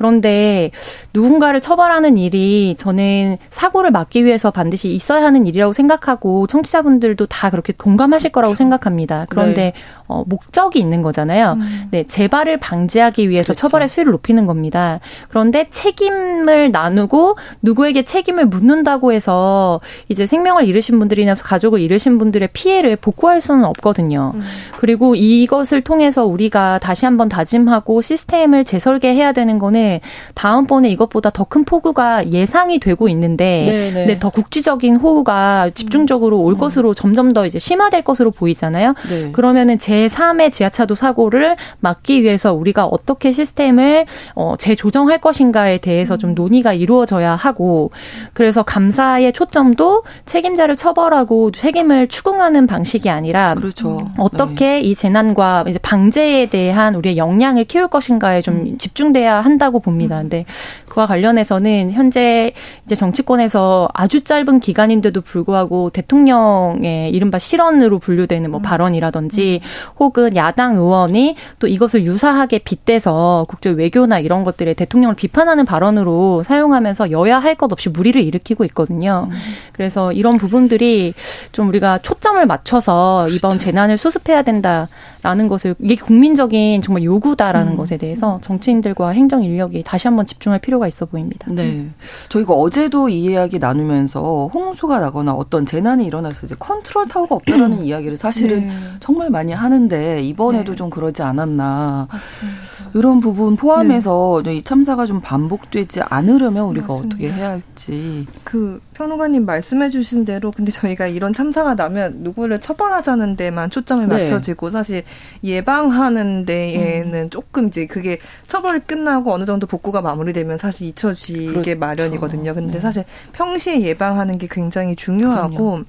[0.00, 0.70] 그런데
[1.12, 7.74] 누군가를 처벌하는 일이 저는 사고를 막기 위해서 반드시 있어야 하는 일이라고 생각하고 청취자분들도 다 그렇게
[7.74, 9.26] 공감하실 거라고 생각합니다.
[9.28, 9.72] 그런데 네.
[10.08, 11.58] 어, 목적이 있는 거잖아요.
[11.60, 11.88] 음.
[11.90, 13.60] 네, 재발을 방지하기 위해서 그렇죠.
[13.68, 15.00] 처벌의 수위를 높이는 겁니다.
[15.28, 22.96] 그런데 책임을 나누고 누구에게 책임을 묻는다고 해서 이제 생명을 잃으신 분들이나 가족을 잃으신 분들의 피해를
[22.96, 24.32] 복구할 수는 없거든요.
[24.34, 24.42] 음.
[24.78, 29.89] 그리고 이것을 통해서 우리가 다시 한번 다짐하고 시스템을 재설계해야 되는 거는
[30.34, 33.92] 다음번에 이것보다 더 큰 폭우가 예상이 되고 있는데 네, 네.
[33.92, 36.58] 근데 더 국지적인 호우가 집중적으로 올 음.
[36.58, 38.94] 것으로 점점 더 이제 심화될 것으로 보이잖아요.
[39.10, 39.32] 네.
[39.32, 46.34] 그러면은 제3의 지하차도 사고를 막기 위해서 우리가 어떻게 시스템을 어 재조정할 것인가에 대해서 좀 음.
[46.36, 47.90] 논의가 이루어져야 하고
[48.32, 54.08] 그래서 감사의 초점도 책임자를 처벌하고 책임을 추궁하는 방식이 아니라 그렇죠.
[54.18, 54.80] 어떻게 네.
[54.82, 58.78] 이 재난과 이제 방제에 대한 우리의 역량을 키울 것인가에 좀 음.
[58.78, 60.18] 집중돼야 한다고 봅니다.
[60.18, 60.22] 음.
[60.22, 60.44] 근데
[60.88, 62.52] 그와 관련해서는 현재
[62.84, 68.62] 이제 정치권에서 아주 짧은 기간인데도 불구하고 대통령의 이른바 실언으로 분류되는 뭐 음.
[68.62, 69.60] 발언이라든지
[69.98, 77.10] 혹은 야당 의원이 또 이것을 유사하게 빗대서 국제 외교나 이런 것들에 대통령을 비판하는 발언으로 사용하면서
[77.12, 79.28] 여야 할 것 없이 무리를 일으키고 있거든요.
[79.30, 79.36] 음.
[79.72, 81.12] 그래서 이런 부분들이
[81.52, 83.64] 좀 우리가 초점을 맞춰서 이번 그렇죠.
[83.64, 84.88] 재난을 수습해야 된다
[85.22, 87.76] 라는 것을 이게 국민적인 정말 요구다라는 음.
[87.76, 91.50] 것에 대해서 정치인들과 행정 인력이 다시 한번 집중할 필요가 있어 보입니다.
[91.50, 91.88] 네.
[92.28, 97.84] 저희가 어제도 이 이야기 나누면서 홍수가 나거나 어떤 재난이 일어났을 때 컨트롤 타워가 없다라는 음.
[97.86, 98.72] 이야기를 사실은 네.
[99.00, 100.76] 정말 많이 하는데 이번에도 네.
[100.76, 102.08] 좀 그러지 않았나.
[102.10, 102.60] 맞습니다.
[102.94, 104.56] 이런 부분 포함해서 네.
[104.56, 107.16] 이 참사가 좀 반복되지 않으려면 우리가 맞습니다.
[107.16, 108.26] 어떻게 해야 할지.
[108.42, 114.18] 그 평론가님 말씀해 주신 대로 근데 저희가 이런 참사가 나면 누구를 처벌하자는 데만 초점을 네.
[114.18, 115.04] 맞춰지고 사실
[115.42, 117.30] 예방하는 데에는 음.
[117.30, 121.78] 조금 이제 그게 처벌이 끝나고 어느 정도 복구가 마무리되면 사실 잊혀지게 그렇죠.
[121.78, 122.52] 마련이거든요.
[122.52, 122.80] 근데 네.
[122.80, 125.84] 사실 평시에 예방하는 게 굉장히 중요하고 그럼요.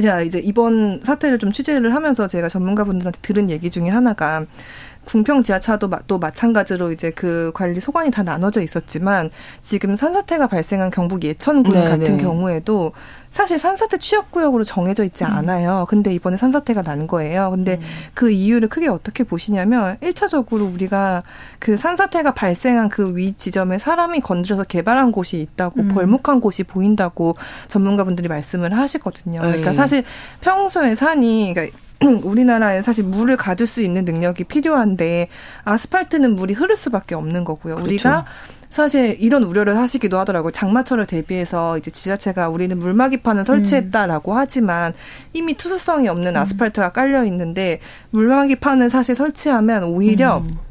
[0.00, 4.46] 제가 이제 이번 사태를 좀 취재를 하면서 제가 전문가분들한테 들은 얘기 중에 하나가
[5.08, 9.30] 궁평 지하차도 또 마찬가지로 이제 그 관리 소관이 다 나눠져 있었지만
[9.62, 12.16] 지금 산사태가 발생한 경북 예천군 네 같은 네.
[12.18, 12.92] 경우에도
[13.30, 15.30] 사실 산사태 취약구역으로 정해져 있지 음.
[15.30, 15.86] 않아요.
[15.88, 17.50] 근데 이번에 산사태가 난 거예요.
[17.50, 17.80] 근데 음.
[18.14, 21.22] 그 이유를 크게 어떻게 보시냐면 1차적으로 우리가
[21.58, 25.88] 그 산사태가 발생한 그 위 지점에 사람이 건드려서 개발한 곳이 있다고 음.
[25.88, 27.36] 벌목한 곳이 보인다고
[27.68, 29.40] 전문가분들이 말씀을 하시거든요.
[29.40, 29.76] 그러니까 네.
[29.76, 30.04] 사실
[30.40, 31.76] 평소에 산이 그러니까
[32.22, 35.28] 우리나라에 사실 물을 가질 수 있는 능력이 필요한데
[35.64, 37.76] 아스팔트는 물이 흐를 수밖에 없는 거고요.
[37.76, 37.90] 그렇죠.
[37.90, 38.24] 우리가
[38.68, 40.50] 사실 이런 우려를 하시기도 하더라고요.
[40.50, 44.36] 장마철을 대비해서 이제 지자체가 우리는 물막이판을 설치했다라고 음.
[44.36, 44.92] 하지만
[45.32, 46.40] 이미 투수성이 없는 음.
[46.40, 47.80] 아스팔트가 깔려 있는데
[48.10, 50.67] 물막이판을 사실 설치하면 오히려 음.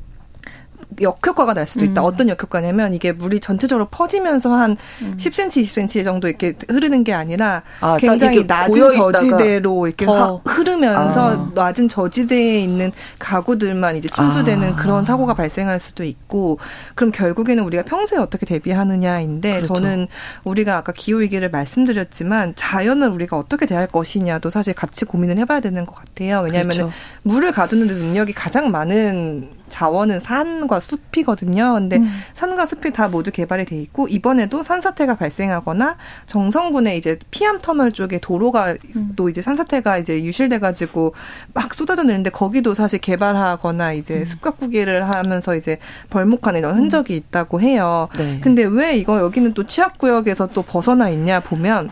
[1.01, 2.01] 역효과가 날 수도 있다.
[2.01, 2.05] 음.
[2.05, 5.15] 어떤 역효과냐면 이게 물이 전체적으로 퍼지면서 한 음.
[5.17, 10.41] 10cm, 20cm 정도 이렇게 흐르는 게 아니라 아, 굉장히 낮은 저지대로 이렇게 더.
[10.45, 11.51] 흐르면서 아.
[11.53, 14.75] 낮은 저지대에 있는 가구들만 이제 침수되는 아.
[14.75, 16.60] 그런 사고가 발생할 수도 있고
[16.95, 19.73] 그럼 결국에는 우리가 평소에 어떻게 대비하느냐인데 그렇죠.
[19.75, 20.07] 저는
[20.43, 25.86] 우리가 아까 기후 위기를 말씀드렸지만 자연을 우리가 어떻게 대할 것이냐도 사실 같이 고민을 해봐야 되는
[25.86, 26.41] 것 같아요.
[26.41, 26.91] 왜냐하면 그렇죠.
[27.23, 31.73] 물을 가두는 능력이 가장 많은 자원은 산과 숲이거든요.
[31.73, 32.10] 근데 음.
[32.34, 38.19] 산과 숲이 다 모두 개발이 돼 있고 이번에도 산사태가 발생하거나 정성군의 이제 피암 터널 쪽에
[38.19, 39.13] 도로가 음.
[39.15, 41.13] 또 이제 산사태가 이제 유실돼 가지고
[41.53, 44.25] 막 쏟아져 내리는데 거기도 사실 개발하거나 이제 음.
[44.25, 45.77] 습각구기를 하면서 이제
[46.10, 48.10] 벌목하는 이런 흔적이 있다고 해요.
[48.17, 48.39] 네.
[48.41, 51.91] 근데 왜 이거 여기는 또 취약 구역에서 또 벗어나 있냐 보면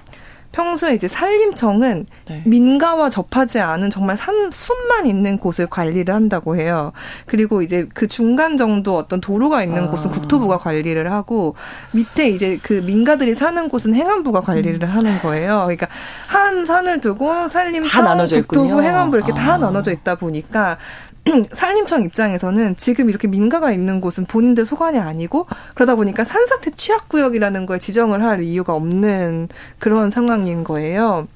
[0.56, 2.42] 평소에 이제 산림청은 네.
[2.46, 6.94] 민가와 접하지 않은 정말 산 숲만 있는 곳을 관리를 한다고 해요.
[7.26, 9.92] 그리고 이제 그 중간 정도 어떤 도로가 있는 아.
[9.92, 11.56] 곳은 국토부가 관리를 하고
[11.92, 14.90] 밑에 이제 그 민가들이 사는 곳은 행안부가 관리를 음.
[14.90, 15.64] 하는 거예요.
[15.66, 15.88] 그러니까
[16.28, 18.06] 한 산을 두고 산림청,
[18.42, 18.82] 국토부.
[18.82, 19.36] 행안부 이렇게 아.
[19.36, 20.78] 다 나눠져 있다 보니까
[21.54, 27.80] 산림청 입장에서는 지금 이렇게 민가가 있는 곳은 본인들 소관이 아니고 그러다 보니까 산사태 취약구역이라는 거에
[27.80, 31.28] 지정을 할 이유가 없는 그런 상황인 거예요.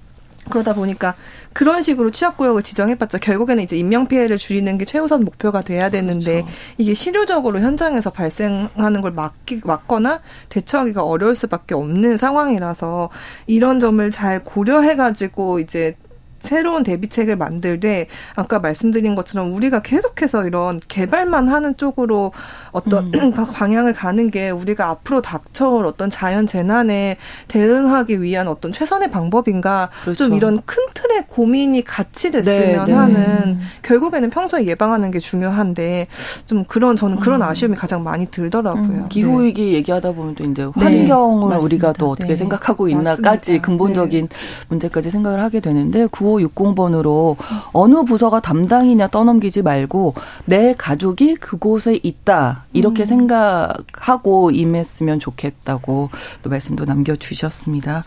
[0.50, 1.16] 그러다 보니까
[1.54, 6.58] 그런 식으로 취약구역을 지정해봤자 결국에는 이제 인명피해를 줄이는 게 최우선 목표가 돼야 되는데 그렇죠.
[6.78, 13.10] 이게 실효적으로 현장에서 발생하는 걸 막기, 막거나 대처하기가 어려울 수밖에 없는 상황이라서
[13.48, 15.96] 이런 점을 잘 고려해가지고 이제
[16.40, 22.32] 새로운 대비책을 만들되 아까 말씀드린 것처럼 우리가 계속해서 이런 개발만 하는 쪽으로
[22.72, 23.34] 어떤 음.
[23.54, 30.26] 방향을 가는 게 우리가 앞으로 닥쳐올 어떤 자연 재난에 대응하기 위한 어떤 최선의 방법인가 그렇죠.
[30.26, 32.94] 좀 이런 큰 틀의 고민이 같이 됐으면 네, 네.
[32.94, 36.08] 하는 결국에는 평소에 예방하는 게 중요한데
[36.46, 37.48] 좀 그런 저는 그런 음.
[37.48, 38.84] 아쉬움이 가장 많이 들더라고요.
[38.84, 39.10] 음.
[39.10, 39.74] 기후 위기 네.
[39.74, 40.84] 얘기하다 보면 또 이제 네.
[40.84, 42.36] 환경을 우리가 또 어떻게 네.
[42.36, 44.30] 생각하고 있나까지 근본적인
[44.70, 47.36] 문제까지 생각을 하게 되는데 9 9560번으로
[47.74, 50.16] 어느 부서가 담당이냐 떠넘기지 말고
[50.46, 52.66] 내 가족이 그곳에 있다.
[52.74, 53.06] 이렇게 음.
[53.06, 56.10] 생각하고 임했으면 좋겠다고
[56.44, 58.04] 또 말씀도 남겨주셨습니다.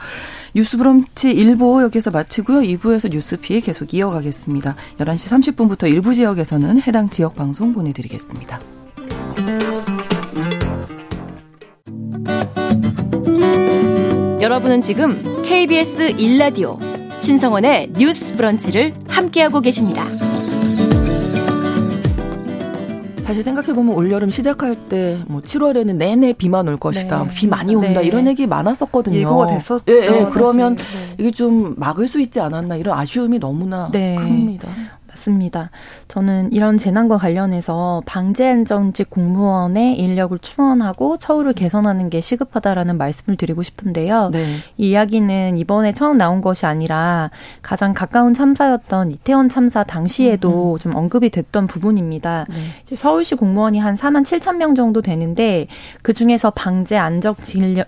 [0.54, 2.60] 뉴스 브런치 1부 여기서 마치고요.
[2.60, 4.76] 2부에서 뉴스피 계속 이어가겠습니다.
[4.98, 8.60] 11시 30분부터 일부 지역에서는 해당 지역 방송 보내드리겠습니다.
[14.42, 16.91] 여러분은 지금 KBS 1라디오
[17.22, 20.04] 신성원의 뉴스 브런치를 함께하고 계십니다.
[23.24, 27.24] 사실 생각해보면 올여름 시작할 때 뭐 7월에는 내내 비만 올 것이다.
[27.24, 27.34] 네.
[27.34, 28.00] 비 많이 온다.
[28.00, 28.06] 네.
[28.06, 29.16] 이런 얘기 많았었거든요.
[29.16, 29.84] 예고가 됐었죠.
[29.88, 30.26] 예, 예.
[30.30, 30.82] 그러면 네.
[31.18, 34.16] 이게 좀 막을 수 있지 않았나 이런 아쉬움이 너무나 네.
[34.16, 34.68] 큽니다.
[35.22, 35.70] 맞습니다.
[36.08, 44.30] 저는 이런 재난과 관련해서 방재안전직 공무원의 인력을 충원하고 처우를 개선하는 게 시급하다라는 말씀을 드리고 싶은데요.
[44.32, 44.56] 네.
[44.76, 47.30] 이 이야기는 이번에 처음 나온 것이 아니라
[47.62, 50.78] 가장 가까운 참사였던 이태원 참사 당시에도 음.
[50.78, 52.46] 좀 언급이 됐던 부분입니다.
[52.50, 52.96] 네.
[52.96, 55.66] 서울시 공무원이 한 4만 7천 명 정도 되는데
[56.02, 57.38] 그 중에서 방재 안적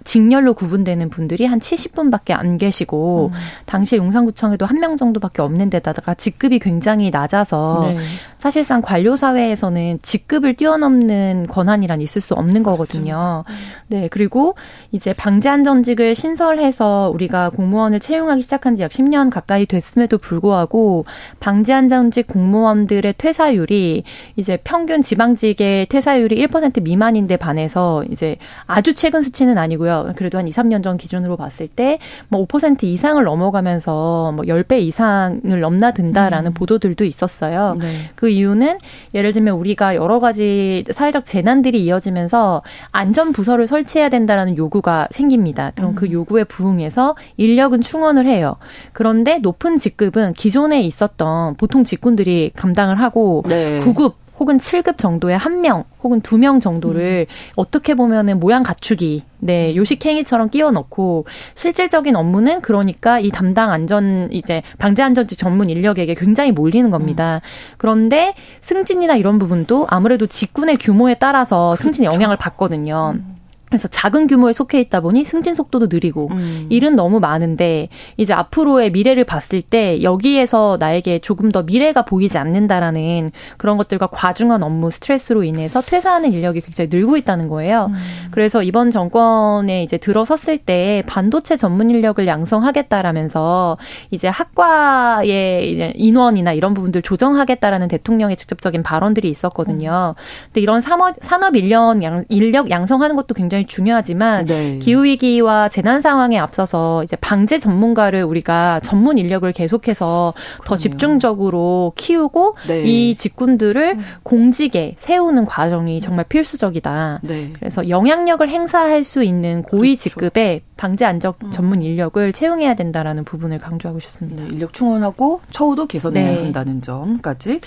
[0.05, 3.39] 직렬, 로 구분되는 분들이 한 70분밖에 안 계시고 음.
[3.67, 7.99] 당시 용산구청에도 한 명 정도밖에 없는 데다가 직급이 굉장히 낮 아서 네.
[8.39, 13.45] 사실상 관료 사회에서는 직급을 뛰어넘는 권한이란 있을 수 없는 거거든요.
[13.87, 14.55] 네, 그리고
[14.93, 21.07] 이제 방재 안전직을 신설해서 우리가 공무원을 채용하기 시작한 지 약 10년 가까이 됐음에도 불구하고
[21.41, 24.05] 방재 안전직 공무원들의 퇴사율이
[24.37, 30.13] 이제 평균 지방직의 퇴사율이 1% 미만인데 반해서 이제 아주 최근 수치는 아니고요.
[30.17, 35.61] 그래도 한 2, 3년 전 기준으로 봤을 때 뭐 5% 이상을 넘어가면서 뭐 10배 이상을
[35.61, 36.55] 넘나든다라는 음.
[36.55, 37.77] 보도들도 있었어요.
[37.79, 38.11] 네.
[38.15, 38.79] 그 이유는
[39.15, 45.73] 예를 들면 우리가 여러 가지 사회적 재난들이 이어지면서 안전 부서를 설치해야 된다라는 요구가 생깁니다.
[45.75, 46.09] 그럼 그 음.
[46.09, 48.57] 그 요구에 부응해서 인력은 충원을 해요.
[48.93, 53.81] 그런데 높은 직급은 기존에 있었던 보통 직군들이 감당을 하고 네.
[53.81, 57.53] 9급 혹은 7급 정도의 한 명 혹은 두 명 정도를 음.
[57.57, 64.63] 어떻게 보면은 모양 갖추기, 네, 요식행위처럼 끼워 넣고 실질적인 업무는 그러니까 이 담당 안전 이제
[64.79, 67.41] 방재 안전지 전문 인력에게 굉장히 몰리는 겁니다.
[67.43, 67.75] 음.
[67.79, 71.83] 그런데 승진이나 이런 부분도 아무래도 직군의 규모에 따라서 그렇죠.
[71.83, 73.13] 승진 영향을 받거든요.
[73.17, 73.34] 음.
[73.75, 76.67] 그래서 작은 규모에 속해 있다 보니 승진 속도도 느리고 음.
[76.71, 83.33] 일은 너무 많은데 이제 앞으로의 미래를 봤을 때 여기에서 나에게 조금 더 미래가 보이지 않는다라는
[83.59, 87.87] 그런 것들과 과중한 업무 스트레스로 인해서 퇴사하는 인력이 굉장히 늘고 있다는 거예요.
[87.91, 87.95] 음.
[88.31, 93.77] 그래서 이번 정권에 이제 들어섰을 때 반도체 전문 인력을 양성하겠다라면서
[94.13, 100.15] 이제 학과의 인원이나 이런 부분들 조정하겠다라는 대통령의 직접적인 발언들이 있었거든요.
[100.47, 101.97] 근데 이런 산업 산업 인력
[102.29, 104.79] 인력 양성하는 것도 굉장히 굉장히 중요하지만 네.
[104.79, 110.65] 기후 위기와 재난 상황에 앞서서 이제 방제 전문가를 우리가 전문 인력을 계속해서 그럼요.
[110.65, 112.83] 더 집중적으로 키우고 네.
[112.85, 114.05] 이 직군들을 음.
[114.23, 117.21] 공직에 세우는 과정이 정말 필수적이다.
[117.23, 117.51] 네.
[117.59, 120.11] 그래서 영향력을 행사할 수 있는 고위 그렇죠.
[120.11, 121.51] 직급의 방제 안적 음.
[121.51, 124.43] 전문 인력을 채용해야 된다라는 부분을 강조하고 싶습니다.
[124.43, 126.43] 네, 인력 충원하고 처우도 개선해야 네.
[126.43, 127.61] 한다는 점까지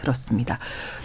[0.00, 0.58] 들었습니다.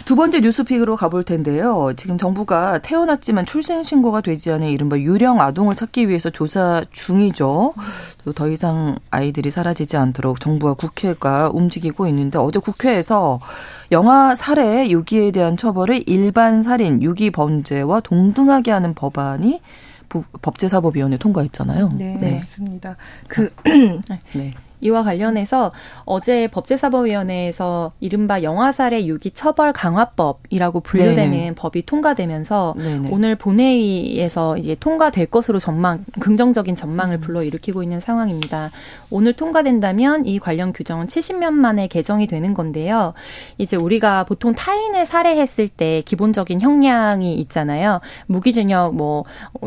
[0.04, 1.92] 두 번째 뉴스픽으로 가볼 텐데요.
[1.96, 7.74] 지금 정부가 태어났지만 출생 신고가 되지 않은 이른바 유령 아동을 찾기 위해서 조사 중이죠.
[8.34, 13.40] 더 이상 아이들이 사라지지 않도록 정부와 국회가 움직이고 있는데 어제 국회에서
[13.90, 19.60] 영아 살해 유기에 대한 처벌을 일반 살인 유기 범죄와 동등하게 하는 법안이
[20.08, 21.92] 법제사법위원회 통과했잖아요.
[21.92, 22.36] 네, 네.
[22.36, 22.96] 맞습니다.
[23.26, 23.52] 그
[24.34, 24.52] 네.
[24.80, 25.72] 이와 관련해서
[26.04, 31.54] 어제 법제사법위원회에서 이른바 영화살해 유기 처벌 강화법이라고 분류되는 네네.
[31.54, 33.08] 법이 통과되면서 네네.
[33.10, 37.20] 오늘 본회의에서 이제 통과될 것으로 전망 긍정적인 전망을 음.
[37.20, 38.70] 불러일으키고 있는 상황입니다.
[39.10, 43.14] 오늘 통과된다면 이 관련 규정은 70년 만에 개정이 되는 건데요.
[43.58, 48.00] 이제 우리가 보통 타인을 살해했을 때 기본적인 형량이 있잖아요.
[48.26, 49.24] 무기징역 뭐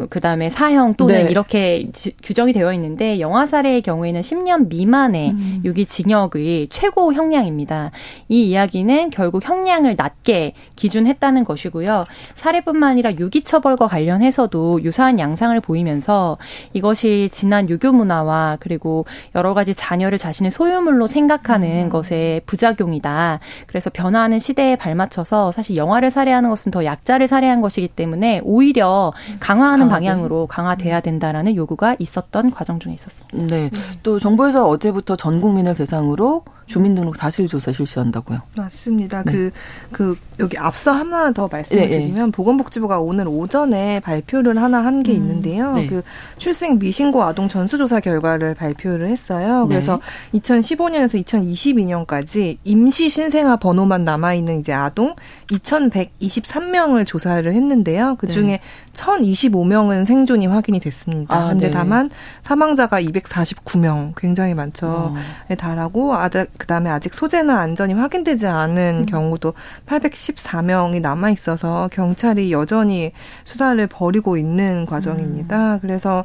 [0.09, 1.31] 그다음에 사형 또는 네.
[1.31, 1.87] 이렇게
[2.23, 5.61] 규정이 되어 있는데 영화살해의 경우에는 10년 미만 미만의 음.
[5.65, 7.91] 유기징역의 최고 형량입니다.
[8.29, 12.05] 이 이야기는 결국 형량을 낮게 기준했다는 것이고요.
[12.35, 16.37] 살해뿐만 아니라 유기처벌과 관련해서도 유사한 양상을 보이면서
[16.73, 21.89] 이것이 지난 유교 문화와 그리고 여러 가지 자녀를 자신의 소유물로 생각하는 음.
[21.89, 23.39] 것의 부작용이다.
[23.67, 29.87] 그래서 변화하는 시대에 발맞춰서 사실 영화를 살해하는 것은 더 약자를 살해한 것이기 때문에 오히려 강화하는
[29.87, 30.05] 강하게.
[30.05, 33.55] 방향으로 강화돼야 된다라는 요구가 있었던 과정 중에 있었습니다.
[33.55, 33.69] 네.
[34.03, 38.41] 또 정부에서 어제 어제부터 전 국민을 대상으로 주민등록 사실조사 실시한다고요.
[38.55, 39.23] 맞습니다.
[39.23, 39.31] 네.
[39.31, 39.51] 그,
[39.91, 41.97] 그, 여기 앞서 하나 더 말씀을 네, 네.
[41.99, 42.31] 드리면 네.
[42.31, 45.73] 보건복지부가 오늘 오전에 발표를 하나 한게 음, 있는데요.
[45.73, 45.87] 네.
[45.87, 46.01] 그
[46.37, 49.63] 출생 미신고 아동 전수조사 결과를 발표를 했어요.
[49.63, 49.75] 네.
[49.75, 49.99] 그래서
[50.33, 55.15] 2015년에서 2022년까지 임시 신생아 번호만 남아있는 이제 아동
[55.51, 58.15] 2,123명을 조사를 했는데요.
[58.17, 58.61] 그 중에
[58.93, 61.35] 1,025명은 생존이 확인이 됐습니다.
[61.35, 62.09] 아, 근데 다만
[62.43, 64.87] 사망자가 249명, 굉장히 많죠.
[64.87, 65.15] 어.
[65.57, 69.05] 달하고 아직 그다음에 아직 소재나 안전이 확인되지 않은 음.
[69.05, 69.53] 경우도
[69.87, 73.11] 814명이 남아 있어서 경찰이 여전히
[73.43, 75.75] 수사를 벌이고 있는 과정입니다.
[75.75, 75.79] 음.
[75.81, 76.23] 그래서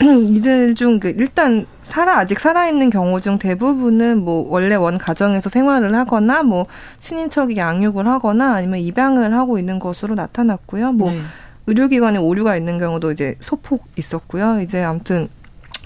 [0.00, 5.94] 이들 중그 일단 살아 아직 살아 있는 경우 중 대부분은 뭐 원래 원 가정에서 생활을
[5.94, 6.66] 하거나 뭐
[6.98, 10.92] 친인척이 양육을 하거나 아니면 입양을 하고 있는 것으로 나타났고요.
[10.92, 11.20] 뭐 네.
[11.66, 14.60] 의료기관에 오류가 있는 경우도 이제 소폭 있었고요.
[14.60, 15.28] 이제 아무튼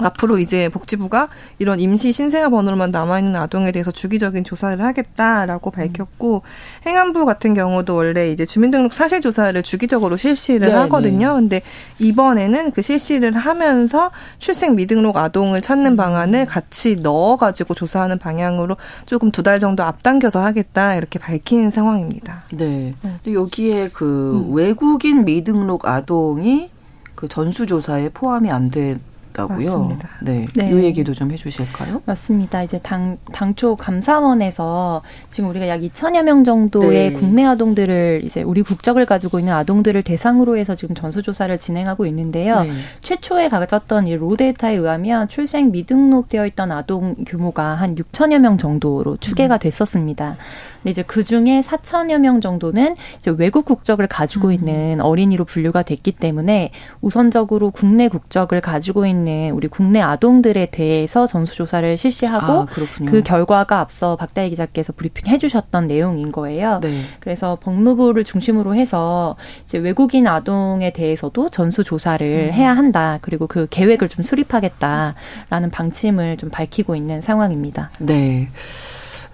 [0.00, 1.28] 앞으로 이제 복지부가
[1.59, 6.87] 이런 임시 신생아 번호로만 남아있는 아동에 대해서 주기적인 조사를 하겠다라고 밝혔고 음.
[6.87, 11.35] 행안부 같은 경우도 원래 이제 주민등록 사실 조사를 주기적으로 실시를 네, 하거든요.
[11.35, 11.40] 네.
[11.40, 11.62] 근데
[12.00, 15.96] 이번에는 그 실시를 하면서 출생 미등록 아동을 찾는 음.
[15.96, 18.76] 방안을 같이 넣어가지고 조사하는 방향으로
[19.07, 22.44] 조금 두 달 정도 앞당겨서 하겠다 이렇게 밝힌 상황입니다.
[22.52, 22.94] 네.
[23.02, 23.35] 네.
[23.35, 24.54] 여기에 그 음.
[24.54, 26.70] 외국인 미등록 아동이
[27.14, 29.00] 그 전수조사에 포함이 안된
[29.35, 29.79] 있다고요.
[29.79, 30.09] 맞습니다.
[30.23, 30.47] 네.
[30.55, 30.70] 네.
[30.70, 32.03] 이 얘기도 좀 해주실까요?
[32.07, 32.62] 맞습니다.
[32.62, 37.12] 이제 당 당초 감사원에서 지금 우리가 약 2천여 명 정도의 네.
[37.12, 42.62] 국내 아동들을 이제 우리 국적을 가지고 있는 아동들을 대상으로 해서 지금 전수조사를 진행하고 있는데요.
[42.62, 42.70] 네.
[43.03, 49.57] 최초에 가졌던 이 로데이터에 의하면 출생 미등록되어 있던 아동 규모가 한 6천여 명 정도로 추계가
[49.57, 49.59] 음.
[49.59, 50.37] 됐었습니다.
[50.83, 54.53] 근데 이제 그 중에 4천여 명 정도는 이제 외국 국적을 가지고 음.
[54.53, 56.70] 있는 어린이로 분류가 됐기 때문에
[57.01, 62.66] 우선적으로 국내 국적을 가지고 있는 우리 국내 아동들에 대해서 전수조사를 실시하고 아,
[63.06, 66.80] 그 결과가 앞서 박다희 기자께서 브리핑 해주셨던 내용인 거예요.
[66.82, 67.00] 네.
[67.20, 72.52] 그래서 법무부를 중심으로 해서 이제 외국인 아동에 대해서도 전수조사를 음.
[72.52, 73.18] 해야 한다.
[73.22, 77.90] 그리고 그 계획을 좀 수립하겠다라는 방침을 좀 밝히고 있는 상황입니다.
[77.98, 78.48] 네.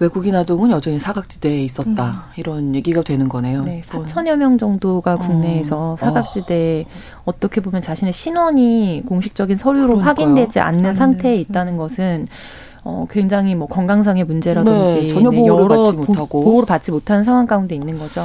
[0.00, 2.10] 외국인 아동은 여전히 사각지대에 있었다.
[2.10, 2.32] 음.
[2.36, 3.64] 이런 얘기가 되는 거네요.
[3.64, 5.96] 네, 4천여 명 정도가 국내에서 어.
[5.96, 6.86] 사각지대에
[7.26, 7.38] 어.
[7.38, 10.08] 떻게 보면 자신의 신원이 공식적인 서류로 그러니까요.
[10.08, 12.26] 확인되지 않는 아, 상태에 있다는 것은
[12.82, 17.74] 어, 굉장히 뭐 건강상의 문제라든지 네, 전혀 보호를 받지 못하고 보호를 받지 못하는 상황 가운데
[17.74, 18.22] 있는 거죠.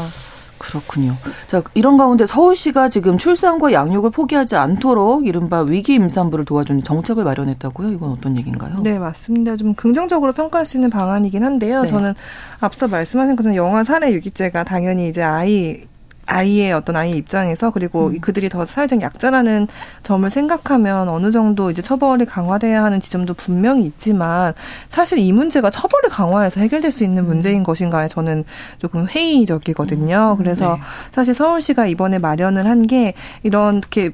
[0.69, 1.15] 그렇군요.
[1.47, 7.91] 자, 이런 가운데 서울시가 지금 출산과 양육을 포기하지 않도록 이른바 위기 임산부를 도와주는 정책을 마련했다고요?
[7.91, 8.75] 이건 어떤 얘기인가요?
[8.83, 9.55] 네, 맞습니다.
[9.57, 11.81] 좀 긍정적으로 평가할 수 있는 방안이긴 한데요.
[11.83, 11.87] 네.
[11.87, 12.13] 저는
[12.59, 15.83] 앞서 말씀하신 것처럼 영아 살해 유기죄가 당연히 이제 아이
[16.27, 18.19] 아이의 어떤 아이의 입장에서 그리고 음.
[18.19, 19.67] 그들이 더 사회적 약자라는
[20.03, 24.53] 점을 생각하면 어느 정도 이제 처벌이 강화돼야 하는 지점도 분명히 있지만
[24.89, 27.27] 사실 이 문제가 처벌을 강화해서 해결될 수 있는 음.
[27.27, 28.45] 문제인 것인가에 저는
[28.79, 30.31] 조금 회의적이거든요.
[30.33, 30.37] 음.
[30.37, 30.81] 그래서 네.
[31.11, 34.11] 사실 서울시가 이번에 마련을 한 게 이렇게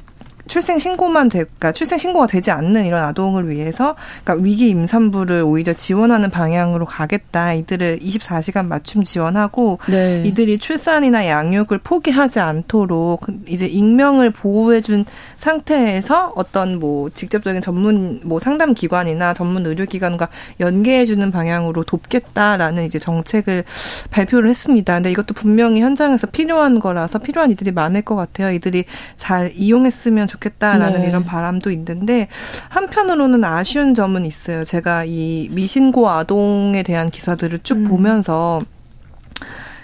[0.47, 5.73] 출생 신고만 되, 그러니까 출생 신고가 되지 않는 이런 아동을 위해서 그러니까 위기 임산부를 오히려
[5.73, 7.53] 지원하는 방향으로 가겠다.
[7.53, 10.23] 이들을 24시간 맞춤 지원하고 네.
[10.25, 15.05] 이들이 출산이나 양육을 포기하지 않도록 이제 익명을 보호해 준
[15.37, 22.85] 상태에서 어떤 뭐 직접적인 전문 뭐 상담 기관이나 전문 의료 기관과 연계해 주는 방향으로 돕겠다라는
[22.85, 23.63] 이제 정책을
[24.09, 24.93] 발표를 했습니다.
[24.93, 28.51] 근데 이것도 분명히 현장에서 필요한 거라서 필요한 이들이 많을 것 같아요.
[28.51, 31.07] 이들이 잘 이용했으면 좋 좋겠다라는 네.
[31.07, 32.27] 이런 바람도 있는데
[32.69, 34.63] 한편으로는 아쉬운 점은 있어요.
[34.63, 37.87] 제가 이 미신고 아동에 대한 기사들을 쭉 음.
[37.87, 38.61] 보면서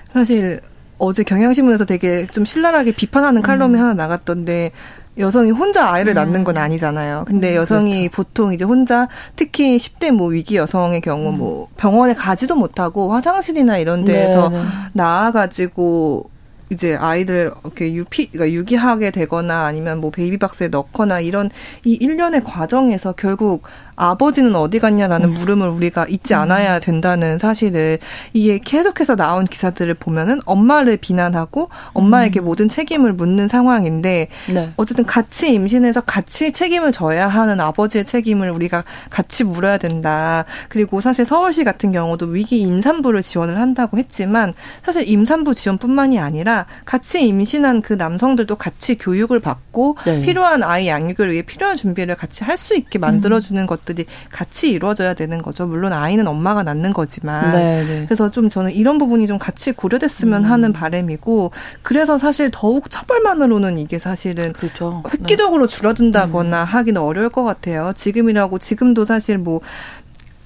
[0.10, 0.62] 사실
[0.97, 3.79] 어제 경향신문에서 되게 좀 신랄하게 비판하는 칼럼이 음.
[3.79, 4.71] 하나 나갔던데
[5.19, 6.15] 여성이 혼자 아이를 음.
[6.15, 7.25] 낳는 건 아니잖아요.
[7.27, 8.12] 근데 음, 여성이 그렇죠.
[8.12, 11.38] 보통 이제 혼자 특히 10대 뭐 위기 여성의 경우 음.
[11.38, 14.63] 뭐 병원에 가지도 못하고 화장실이나 이런 데에서 네, 네.
[14.93, 16.29] 나아가지고
[16.69, 21.49] 이제 아이들 이렇게 유피 그러니까 유기하게 되거나 아니면 뭐 베이비박스에 넣거나 이런
[21.86, 23.63] 이 일련의 과정에서 결국
[23.97, 25.33] 아버지는 어디 갔냐라는 음.
[25.33, 26.39] 물음을 우리가 잊지 음.
[26.39, 27.97] 않아야 된다는 사실을
[28.33, 32.45] 이게 계속해서 나온 기사들을 보면은 엄마를 비난하고 엄마에게 음.
[32.45, 34.69] 모든 책임을 묻는 상황인데 네.
[34.77, 40.45] 어쨌든 같이 임신해서 같이 책임을 져야 하는 아버지의 책임을 우리가 같이 물어야 된다.
[40.69, 44.53] 그리고 사실 서울시 같은 경우도 위기 임산부를 지원을 한다고 했지만
[44.86, 50.21] 사실 임산부 지원뿐만이 아니라 같이 임신한 그 남성들도 같이 교육을 받고 네.
[50.21, 53.67] 필요한 아이 양육을 위해 필요한 준비를 같이 할 수 있게 만들어주는 음.
[53.67, 55.65] 것 것들이 같이 이루어져야 되는 거죠.
[55.65, 57.52] 물론 아이는 엄마가 낳는 거지만.
[57.52, 57.84] 네네.
[57.86, 58.06] 네.
[58.06, 60.52] 그래서 좀 저는 이런 부분이 좀 같이 고려됐으면 음.
[60.52, 65.02] 하는 바람이고 그래서 사실 더욱 처벌만으로는 이게 사실은 그렇죠.
[65.12, 65.76] 획기적으로 네.
[65.76, 66.65] 줄어든다거나 음.
[66.65, 67.93] 하기는 어려울 것 같아요.
[67.95, 69.62] 지금이라고 지금도 사실 뭐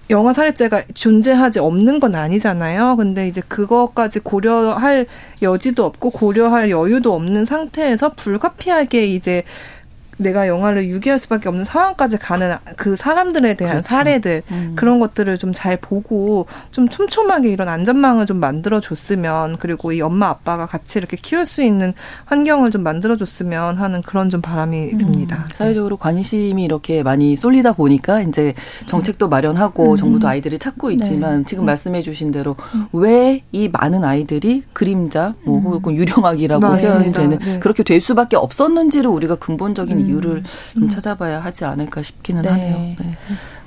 [0.09, 2.97] 영아 살해죄가 존재하지 없는 건 아니잖아요.
[2.97, 5.05] 근데 이제 그것까지 고려할
[5.41, 9.43] 여지도 없고 고려할 여유도 없는 상태에서 불가피하게 이제
[10.21, 13.87] 내가 영화를 유기할 수밖에 없는 상황까지 가는 그 사람들에 대한 그렇죠.
[13.87, 14.73] 사례들 음.
[14.75, 20.29] 그런 것들을 좀 잘 보고 좀 촘촘하게 이런 안전망을 좀 만들어 줬으면 그리고 이 엄마
[20.29, 21.93] 아빠가 같이 이렇게 키울 수 있는
[22.25, 24.97] 환경을 좀 만들어 줬으면 하는 그런 좀 바람이 음.
[24.97, 25.45] 듭니다.
[25.53, 28.53] 사회적으로 관심이 이렇게 많이 쏠리다 보니까 이제
[28.87, 29.95] 정책도 마련하고 음.
[29.95, 30.93] 정부도 아이들을 찾고 네.
[30.95, 31.45] 있지만 네.
[31.45, 32.87] 지금 말씀해 주신 대로 음.
[32.91, 35.63] 왜이 많은 아이들이 그림자 뭐 음.
[35.65, 37.59] 혹은 유령악이라고 표현이 되는 네.
[37.59, 40.43] 그렇게 될 수밖에 없었는지를 우리가 근본적인 이유를
[40.73, 42.49] 좀 찾아봐야 하지 않을까 싶기는 네.
[42.49, 42.77] 하네요.
[42.99, 43.17] 네.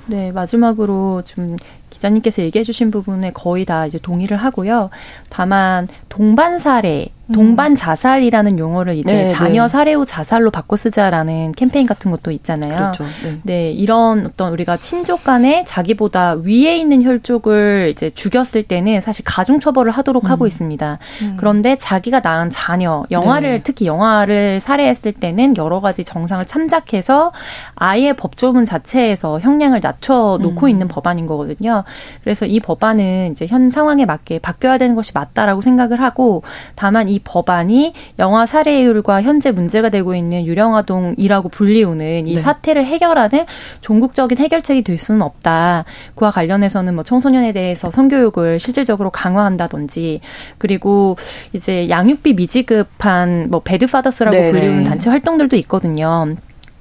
[0.07, 1.57] 네, 마지막으로 좀
[1.89, 4.89] 기자님께서 얘기해 주신 부분에 거의 다 이제 동의를 하고요.
[5.29, 9.67] 다만 동반 살해 동반 자살이라는 용어를 이제 네, 자녀 네.
[9.67, 12.75] 살해 후 자살로 바꿔 쓰자라는 캠페인 같은 것도 있잖아요.
[12.75, 13.03] 그렇죠.
[13.23, 13.39] 네.
[13.43, 13.71] 네.
[13.71, 19.91] 이런 어떤 우리가 친족 간에 자기보다 위에 있는 혈족을 이제 죽였을 때는 사실 가중 처벌을
[19.91, 20.29] 하도록 음.
[20.29, 20.99] 하고 있습니다.
[21.23, 21.37] 음.
[21.37, 23.61] 그런데 자기가 낳은 자녀, 영화를 네.
[23.63, 27.31] 특히 영화를 살해했을 때는 여러 가지 정상을 참작해서
[27.75, 30.69] 아예 법조문 자체에서 형량을 낮춰 놓고 음.
[30.69, 31.83] 있는 법안인 거거든요.
[32.23, 36.43] 그래서 이 법안은 이제 현 상황에 맞게 바뀌어야 되는 것이 맞다라고 생각을 하고
[36.75, 42.41] 다만 이 법안이 영화 살해율과 현재 문제가 되고 있는 유령아동이라고 불리우는 이 네.
[42.41, 43.45] 사태를 해결하는
[43.81, 45.85] 종국적인 해결책이 될 수는 없다.
[46.15, 50.21] 그와 관련해서는 뭐 청소년에 대해서 성교육을 실질적으로 강화한다든지
[50.57, 51.17] 그리고
[51.53, 54.35] 이제 양육비 미지급한 뭐 배드파더스라고.
[54.51, 56.35] 불리우는 단체 활동들도 있거든요.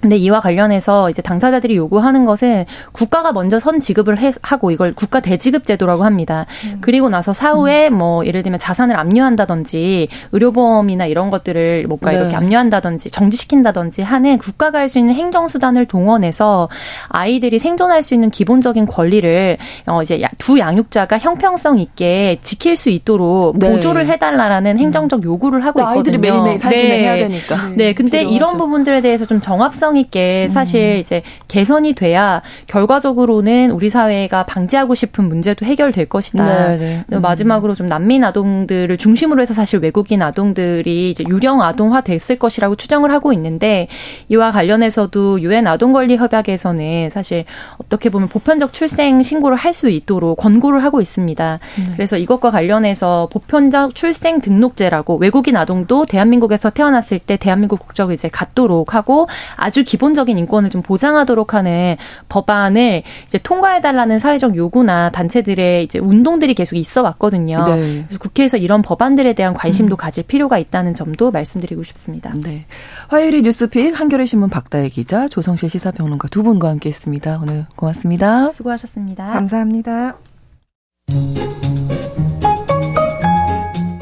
[0.04, 5.20] 근데 이와 관련해서 이제 당사자들이 요구하는 것은 국가가 먼저 선 지급을 해, 하고 이걸 국가
[5.20, 6.44] 대지급 제도라고 합니다.
[6.66, 6.76] 음.
[6.82, 7.96] 그리고 나서 사후에 음.
[7.96, 12.18] 뭐 예를 들면 자산을 압류한다든지 의료보험이나 이런 것들을 뭔가 네.
[12.18, 16.68] 이렇게 압류한다든지 정지시킨다든지 하는 국가가 할 수 있는 행정 수단을 동원해서
[17.08, 23.58] 아이들이 생존할 수 있는 기본적인 권리를 어 이제 두 양육자가 형평성 있게 지킬 수 있도록
[23.58, 23.70] 네.
[23.70, 25.98] 보조를 해달라라는 행정적 요구를 하고 있거든요.
[25.98, 27.00] 아이들이 매일매일 살기는 네.
[27.00, 27.56] 해야 되니까.
[27.74, 28.36] 네, 근데 필요하죠.
[28.36, 30.98] 이런 부분들에 대해서 좀 정합성 균형 있게 사실 음.
[30.98, 36.76] 이제 개선이 돼야 결과적으로는 우리 사회가 방지하고 싶은 문제도 해결될 것이다.
[36.76, 37.18] 네, 네.
[37.18, 43.12] 마지막으로 좀 난민 아동들을 중심으로 해서 사실 외국인 아동들이 이제 유령 아동화 됐을 것이라고 추정을
[43.12, 43.88] 하고 있는데
[44.28, 47.44] 이와 관련해서도 유엔 아동 권리 협약에서는 사실
[47.78, 51.58] 어떻게 보면 보편적 출생 신고를 할 수 있도록 권고를 하고 있습니다.
[51.78, 51.90] 네.
[51.94, 58.94] 그래서 이것과 관련해서 보편적 출생 등록제라고 외국인 아동도 대한민국에서 태어났을 때 대한민국 국적을 이제 갖도록
[58.94, 59.26] 하고
[59.56, 61.96] 아주 기본적인 인권을 좀 보장하도록 하는
[62.28, 67.64] 법안을 이제 통과해달라는 사회적 요구나 단체들의 이제 운동들이 계속 있어 왔거든요.
[67.66, 68.04] 네.
[68.06, 69.96] 그래서 국회에서 이런 법안들에 대한 관심도 음.
[69.96, 72.32] 가질 필요가 있다는 점도 말씀드리고 싶습니다.
[72.34, 72.64] 네.
[73.08, 77.40] 화요일의 뉴스픽 한겨레 신문 박다혜 기자, 조성실 시사평론가 두 분과 함께했습니다.
[77.42, 78.50] 오늘 고맙습니다.
[78.50, 79.32] 수고하셨습니다.
[79.32, 80.16] 감사합니다.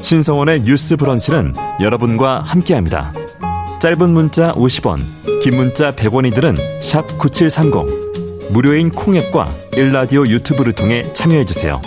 [0.00, 3.12] 신성원의 뉴스 브런치는 여러분과 함께합니다.
[3.82, 5.00] 짧은 문자 50원,
[5.42, 8.52] 긴 문자 100원이들은 9730.
[8.52, 11.82] 무료인 콩앱과 일라디오 유튜브를 통해 참여해주세요.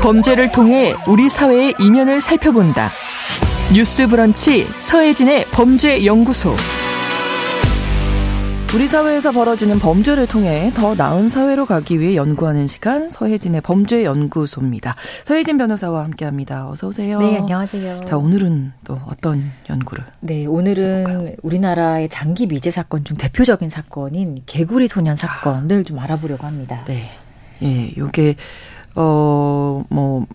[0.00, 2.88] 범죄를 통해 우리 사회의 이면을 살펴본다.
[3.72, 6.54] 뉴스 브런치 서혜진의 범죄 연구소.
[8.74, 14.96] 우리 사회에서 벌어지는 범죄를 통해 더 나은 사회로 가기 위해 연구하는 시간 서혜진의 범죄 연구소입니다.
[15.24, 16.68] 서혜진 변호사와 함께 합니다.
[16.68, 17.20] 어서 오세요.
[17.20, 18.04] 네, 안녕하세요.
[18.04, 20.04] 자, 오늘은 또 어떤 연구를?
[20.20, 21.36] 네, 오늘은 해볼까요?
[21.42, 25.82] 우리나라의 장기 미제 사건 중 대표적인 사건인 개구리 소년 사건을 아.
[25.84, 26.84] 좀 알아보려고 합니다.
[26.86, 27.10] 네.
[27.62, 28.34] 예, 요게
[28.96, 30.26] 어뭐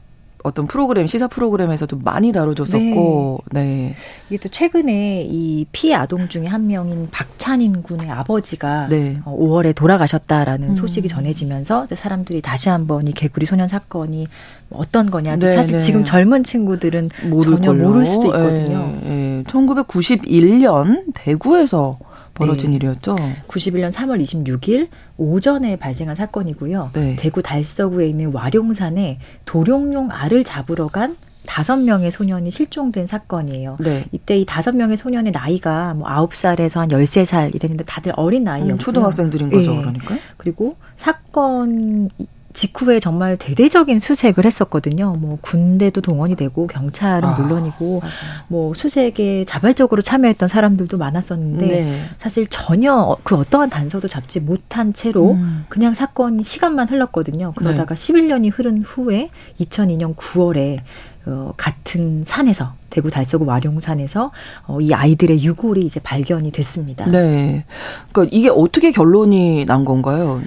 [0.44, 3.64] 어떤 프로그램 시사 프로그램에서도 많이 다뤄졌었고 네.
[3.64, 3.96] 네.
[4.30, 9.20] 이게 또 최근에 이 피해 아동 중에 한 명인 박찬인 군의 아버지가 네.
[9.26, 10.76] 5월에 어, 돌아가셨다라는 음.
[10.76, 14.28] 소식이 전해지면서 사람들이 다시 한번 이 개구리 소년 사건이
[14.72, 15.36] 어떤 거냐.
[15.36, 15.80] 네, 사실 네.
[15.80, 17.10] 지금 젊은 친구들은
[17.44, 17.90] 전혀 걸로.
[17.90, 18.98] 모를 수도 있거든요.
[19.04, 19.44] 예, 예.
[19.44, 21.98] 1991년 대구에서
[22.40, 22.78] 벌어진 네.
[22.78, 23.16] 일이었죠.
[23.48, 24.88] 91년 3월 26일
[25.18, 26.92] 오전에 발생한 사건이고요.
[26.94, 27.16] 네.
[27.20, 33.78] 대구 달서구에 있는 와룡산에 도룡용 알을 잡으러 간 다섯 명의 소년이 실종된 사건이에요.
[33.80, 34.06] 네.
[34.12, 38.44] 이때 이 다섯 명의 소년의 나이가 뭐 아홉 살에서 한 열세 살 이랬는데 다들 어린
[38.44, 39.80] 나이였고 음, 초등학생들인 거죠, 네.
[39.80, 40.16] 그러니까.
[40.38, 42.10] 그리고 사건
[42.54, 45.16] 직후에 정말 대대적인 수색을 했었거든요.
[45.20, 48.14] 뭐 군대도 동원이 되고 경찰은 아, 물론이고 맞아요.
[48.48, 52.02] 뭐 수색에 자발적으로 참여했던 사람들도 많았었는데 네.
[52.18, 55.66] 사실 전혀 그 어떠한 단서도 잡지 못한 채로 음.
[55.70, 57.54] 그냥 사건이 시간만 흘렀거든요.
[57.56, 58.14] 그러다가 네.
[58.14, 59.30] 11년이 흐른 후에
[59.60, 60.80] 2002년 9월에
[61.26, 64.32] 어, 같은 산에서 대구 달서구 와룡산에서
[64.68, 67.06] 어, 이 아이들의 유골이 이제 발견이 됐습니다.
[67.06, 67.66] 네.
[68.12, 70.42] 그러니까 이게 어떻게 결론이 난 건가요?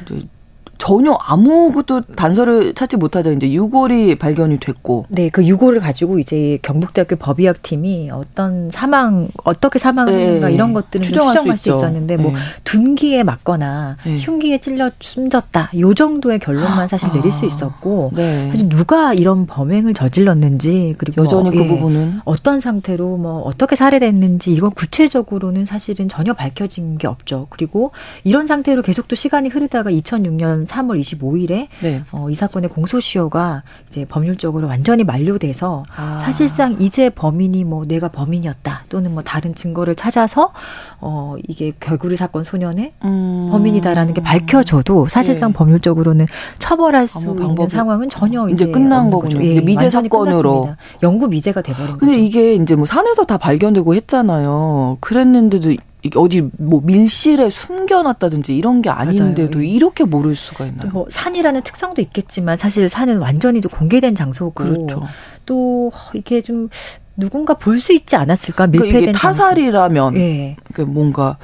[0.79, 5.07] 전혀 아무것도 단서를 찾지 못하자 이제 유골이 발견이 됐고.
[5.11, 11.05] 네, 그 유골을 가지고 이제 경북대학교 법의학 팀이 어떤 사망 어떻게 사망했는가 네, 이런 것들을
[11.05, 12.33] 추정할, 추정할 수, 수, 있었는데 뭐 네.
[12.33, 14.19] 뭐 둔기에 맞거나 네.
[14.19, 18.49] 흉기에 찔려 숨졌다 요 정도의 결론만 사실 아, 내릴 수 있었고 네.
[18.51, 23.77] 사실 누가 이런 범행을 저질렀는지 그리고 여전히 뭐, 그 예, 부분은 어떤 상태로 뭐 어떻게
[23.77, 27.47] 살해됐는지 이건 구체적으로는 사실은 전혀 밝혀진 게 없죠.
[27.51, 27.93] 그리고
[28.25, 32.03] 이런 상태로 계속 또 시간이 흐르다가 2006년 3월 25일에 네.
[32.13, 36.21] 어, 이 사건의 공소시효가 이제 법률적으로 완전히 만료돼서 아.
[36.25, 40.53] 사실상 이제 범인이 뭐 내가 범인이었다 또는 뭐 다른 증거를 찾아서
[41.01, 43.49] 어 이게 결구리 사건 소년의 음.
[43.51, 45.57] 범인이다라는 게 밝혀져도 사실상 네.
[45.59, 46.27] 법률적으로는
[46.59, 49.43] 처벌할 수 있는 상황은 전혀 이제, 이제 끝난 거죠.
[49.43, 52.25] 예, 미제 사건으로 영구 미제가 돼버린 근데 거죠.
[52.25, 54.99] 이게 이제 뭐 산에서 다 발견되고 했잖아요.
[55.01, 55.75] 그랬는데도
[56.17, 59.69] 어디 뭐 밀실에 숨겨놨다든지 이런 게 아닌데도 맞아요.
[59.69, 60.91] 이렇게 모를 수가 있나요?
[60.91, 65.07] 뭐 산이라는 특성도 있겠지만 사실 산은 완전히 또 공개된 장소고 그렇죠.
[65.47, 66.69] 또 이게 좀
[67.17, 70.57] 누군가 볼 수 있지 않았을까 밀폐된 그러니까 타살이라면 예.
[70.73, 71.37] 그 뭔가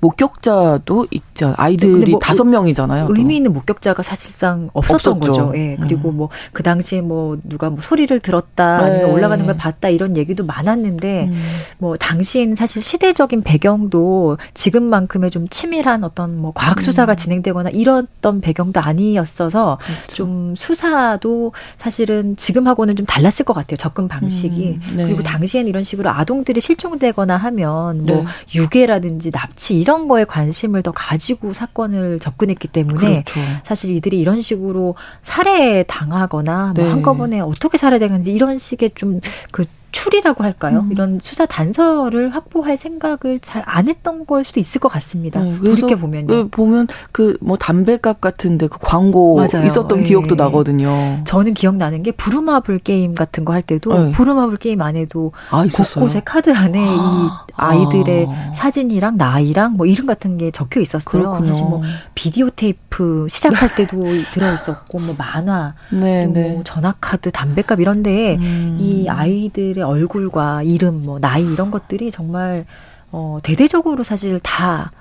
[0.00, 1.54] 목격자도 있죠.
[1.56, 3.08] 아이들이 뭐 다섯 명이잖아요.
[3.10, 5.46] 의미 있는 목격자가 사실상 없었던 없었죠.
[5.46, 5.52] 거죠.
[5.56, 5.76] 예.
[5.80, 6.16] 그리고 음.
[6.16, 8.84] 뭐그 당시에 뭐 누가 뭐 소리를 들었다 네.
[8.84, 11.34] 아니면 올라가는 걸 봤다 이런 얘기도 많았는데 음.
[11.78, 17.16] 뭐 당시엔 사실 시대적인 배경도 지금만큼의 좀 치밀한 어떤 뭐 과학 수사가 음.
[17.16, 20.14] 진행되거나 이랬던 배경도 아니었어서 그렇죠.
[20.14, 23.76] 좀 수사도 사실은 지금하고는 좀 달랐을 것 같아요.
[23.76, 24.78] 접근 방식이.
[24.90, 24.96] 음.
[24.96, 25.04] 네.
[25.04, 28.24] 그리고 당시엔 이런 식으로 아동들이 실종되거나 하면 뭐 네.
[28.54, 33.40] 유괴라든지 납치 이런 거에 관심을 더 가지고 사건을 접근했기 때문에 그렇죠.
[33.64, 36.82] 사실 이들이 이런 식으로 살해 당하거나 뭐 네.
[36.82, 39.66] 뭐 한꺼번에 어떻게 살해되는지 이런 식의 좀그
[40.00, 40.80] 추리라고 할까요?
[40.86, 40.92] 음.
[40.92, 45.40] 이런 수사 단서를 확보할 생각을 잘 안 했던 걸 수도 있을 것 같습니다.
[45.40, 46.48] 네, 돌이켜 보면요.
[46.48, 49.66] 보면 그 뭐 담배값 같은데 그 광고 맞아요.
[49.66, 50.04] 있었던 네.
[50.04, 50.88] 기억도 나거든요.
[51.24, 54.10] 저는 기억나는 게 부루마블 게임 같은 거 할 때도 네.
[54.12, 57.46] 부루마블 게임 안에도 아, 곳곳에 카드 안에 아.
[57.48, 58.52] 이 아이들의 아.
[58.54, 61.22] 사진이랑 나이랑 뭐 이름 같은 게 적혀 있었어요.
[61.22, 61.48] 그렇군요.
[61.48, 61.82] 사실 뭐
[62.14, 63.98] 비디오 테이프 시작할 때도
[64.32, 66.60] 들어 있었고 뭐 만화, 네, 뭐 네.
[66.64, 68.76] 전화 카드, 담배값 이런데 음.
[68.80, 72.64] 이 아이들의 얼굴과 이름, 뭐 나이 이런 것들이 정말
[73.12, 74.92] 어 대대적으로 사실 다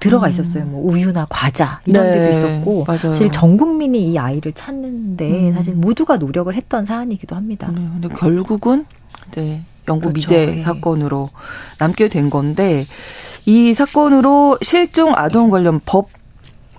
[0.00, 0.30] 들어가 음.
[0.30, 0.64] 있었어요.
[0.64, 3.12] 뭐 우유나 과자 이런 네, 데도 있었고 맞아요.
[3.12, 5.54] 사실 전 국민이 이 아이를 찾는데 음.
[5.54, 7.70] 사실 모두가 노력을 했던 사안이기도 합니다.
[7.74, 8.86] 네, 근데 결국은
[9.32, 9.62] 네.
[9.86, 10.14] 영구 그렇죠.
[10.14, 10.58] 미제 네.
[10.58, 11.30] 사건으로
[11.78, 12.86] 남게 된 건데
[13.46, 16.08] 이 사건으로 실종 아동 관련 법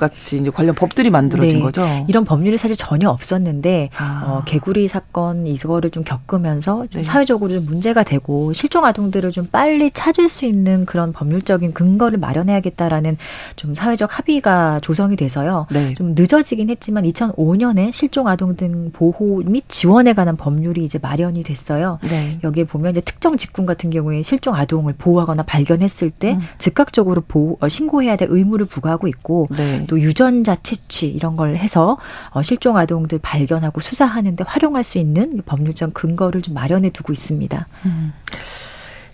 [0.01, 1.63] 같이 이제 관련 법들이 만들어진 네.
[1.63, 1.85] 거죠.
[2.07, 4.23] 이런 법률이 사실 전혀 없었는데 아.
[4.25, 7.03] 어, 개구리 사건 이거를 좀 겪으면서 좀 네.
[7.03, 13.17] 사회적으로 좀 문제가 되고 실종 아동들을 좀 빨리 찾을 수 있는 그런 법률적인 근거를 마련해야겠다라는
[13.55, 15.67] 좀 사회적 합의가 조성이 돼서요.
[15.69, 15.93] 네.
[15.93, 21.99] 좀 늦어지긴 했지만 2005년에 실종 아동 등 보호 및 지원에 관한 법률이 이제 마련이 됐어요.
[22.03, 22.39] 네.
[22.43, 26.41] 여기에 보면 이제 특정 직군 같은 경우에 실종 아동을 보호하거나 발견했을 때 음.
[26.57, 29.85] 즉각적으로 보호, 어, 신고해야 될 의무를 부과하고 있고 네.
[29.91, 31.97] 또 유전자 채취 이런 걸 해서
[32.29, 37.67] 어, 실종 아동들 발견하고 수사하는데 활용할 수 있는 법률적 근거를 좀 마련해 두고 있습니다.
[37.85, 38.13] 음.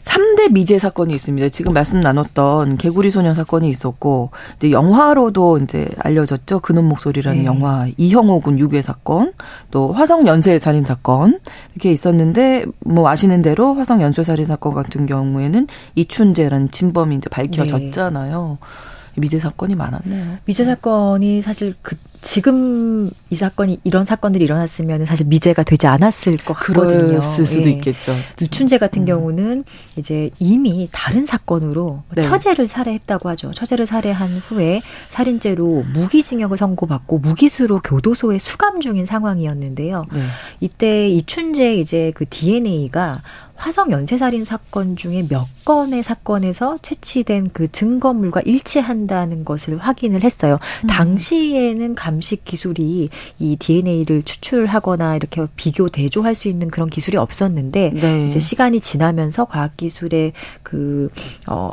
[0.03, 1.49] 3대 미제 사건이 있습니다.
[1.49, 6.59] 지금 말씀 나눴던 개구리 소년 사건이 있었고 이제 영화로도 이제 알려졌죠.
[6.59, 7.45] 그놈 목소리라는 네.
[7.45, 9.33] 영화 이형호 군 유괴 사건,
[9.71, 11.39] 또 화성 연쇄 살인 사건
[11.73, 18.57] 이렇게 있었는데 뭐 아시는 대로 화성 연쇄 살인 사건 같은 경우에는 이춘재라는 진범이 이제 밝혀졌잖아요.
[18.61, 18.96] 네.
[19.17, 20.37] 미제 사건이 많았네요.
[20.45, 26.53] 미제 사건이 사실 그 지금 이 사건이 이런 사건들이 일어났으면 사실 미제가 되지 않았을 것
[26.55, 27.07] 같거든요.
[27.07, 27.71] 그럴 수도 예.
[27.73, 28.13] 있겠죠.
[28.39, 29.05] 누춘재 같은 음.
[29.05, 29.63] 경우는
[29.95, 32.21] 이제 이미 다른 사건으로 네.
[32.21, 33.51] 처제를 살해했다고 하죠.
[33.51, 40.05] 처제를 살해한 후에 살인죄로 무기징역을 선고받고 무기수로 교도소에 수감 중인 상황이었는데요.
[40.11, 40.23] 네.
[40.59, 43.21] 이때 이춘재 이제 그 DNA가
[43.57, 50.59] 화성 연쇄살인 사건 중에 몇 건의 사건에서 채취된 그 증거물과 일치한다는 것을 확인을 했어요.
[50.83, 50.87] 음.
[50.87, 58.25] 당시에는 감식 기술이 이 DNA를 추출하거나 이렇게 비교 대조할 수 있는 그런 기술이 없었는데 네.
[58.25, 60.33] 이제 시간이 지나면서 과학 기술의
[60.63, 61.09] 그
[61.47, 61.71] 어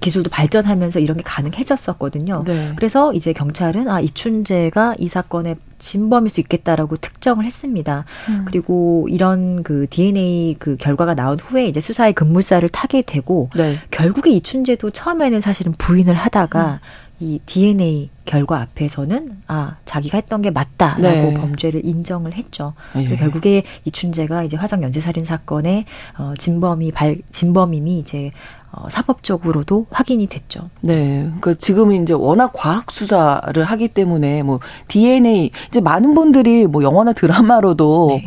[0.00, 2.44] 기술도 발전하면서 이런 게 가능해졌었거든요.
[2.46, 2.72] 네.
[2.76, 8.04] 그래서 이제 경찰은 아 이춘재가 이 사건의 진범일 수 있겠다라고 특정을 했습니다.
[8.28, 8.44] 음.
[8.46, 13.78] 그리고 이런 그 DNA 그 결과가 나온 후에 이제 수사의 급물살을 타게 되고 네.
[13.90, 17.08] 결국에 이춘재도 처음에는 사실은 부인을 하다가 음.
[17.20, 21.34] 이 DNA 결과 앞에서는 아 자기가 했던 게 맞다라고 네.
[21.34, 22.74] 범죄를 인정을 했죠.
[22.94, 23.16] 예.
[23.16, 25.84] 결국에 이춘재가 이제 화성 연쇄 살인 사건의
[26.16, 28.30] 어 진범이 발 진범임이 이제
[28.70, 30.68] 어, 사법적으로도 확인이 됐죠.
[30.80, 31.22] 네.
[31.22, 37.12] 그러니까 지금은 이제 워낙 과학 수사를 하기 때문에 뭐 DNA 이제 많은 분들이 뭐 영화나
[37.12, 38.24] 드라마로도 네.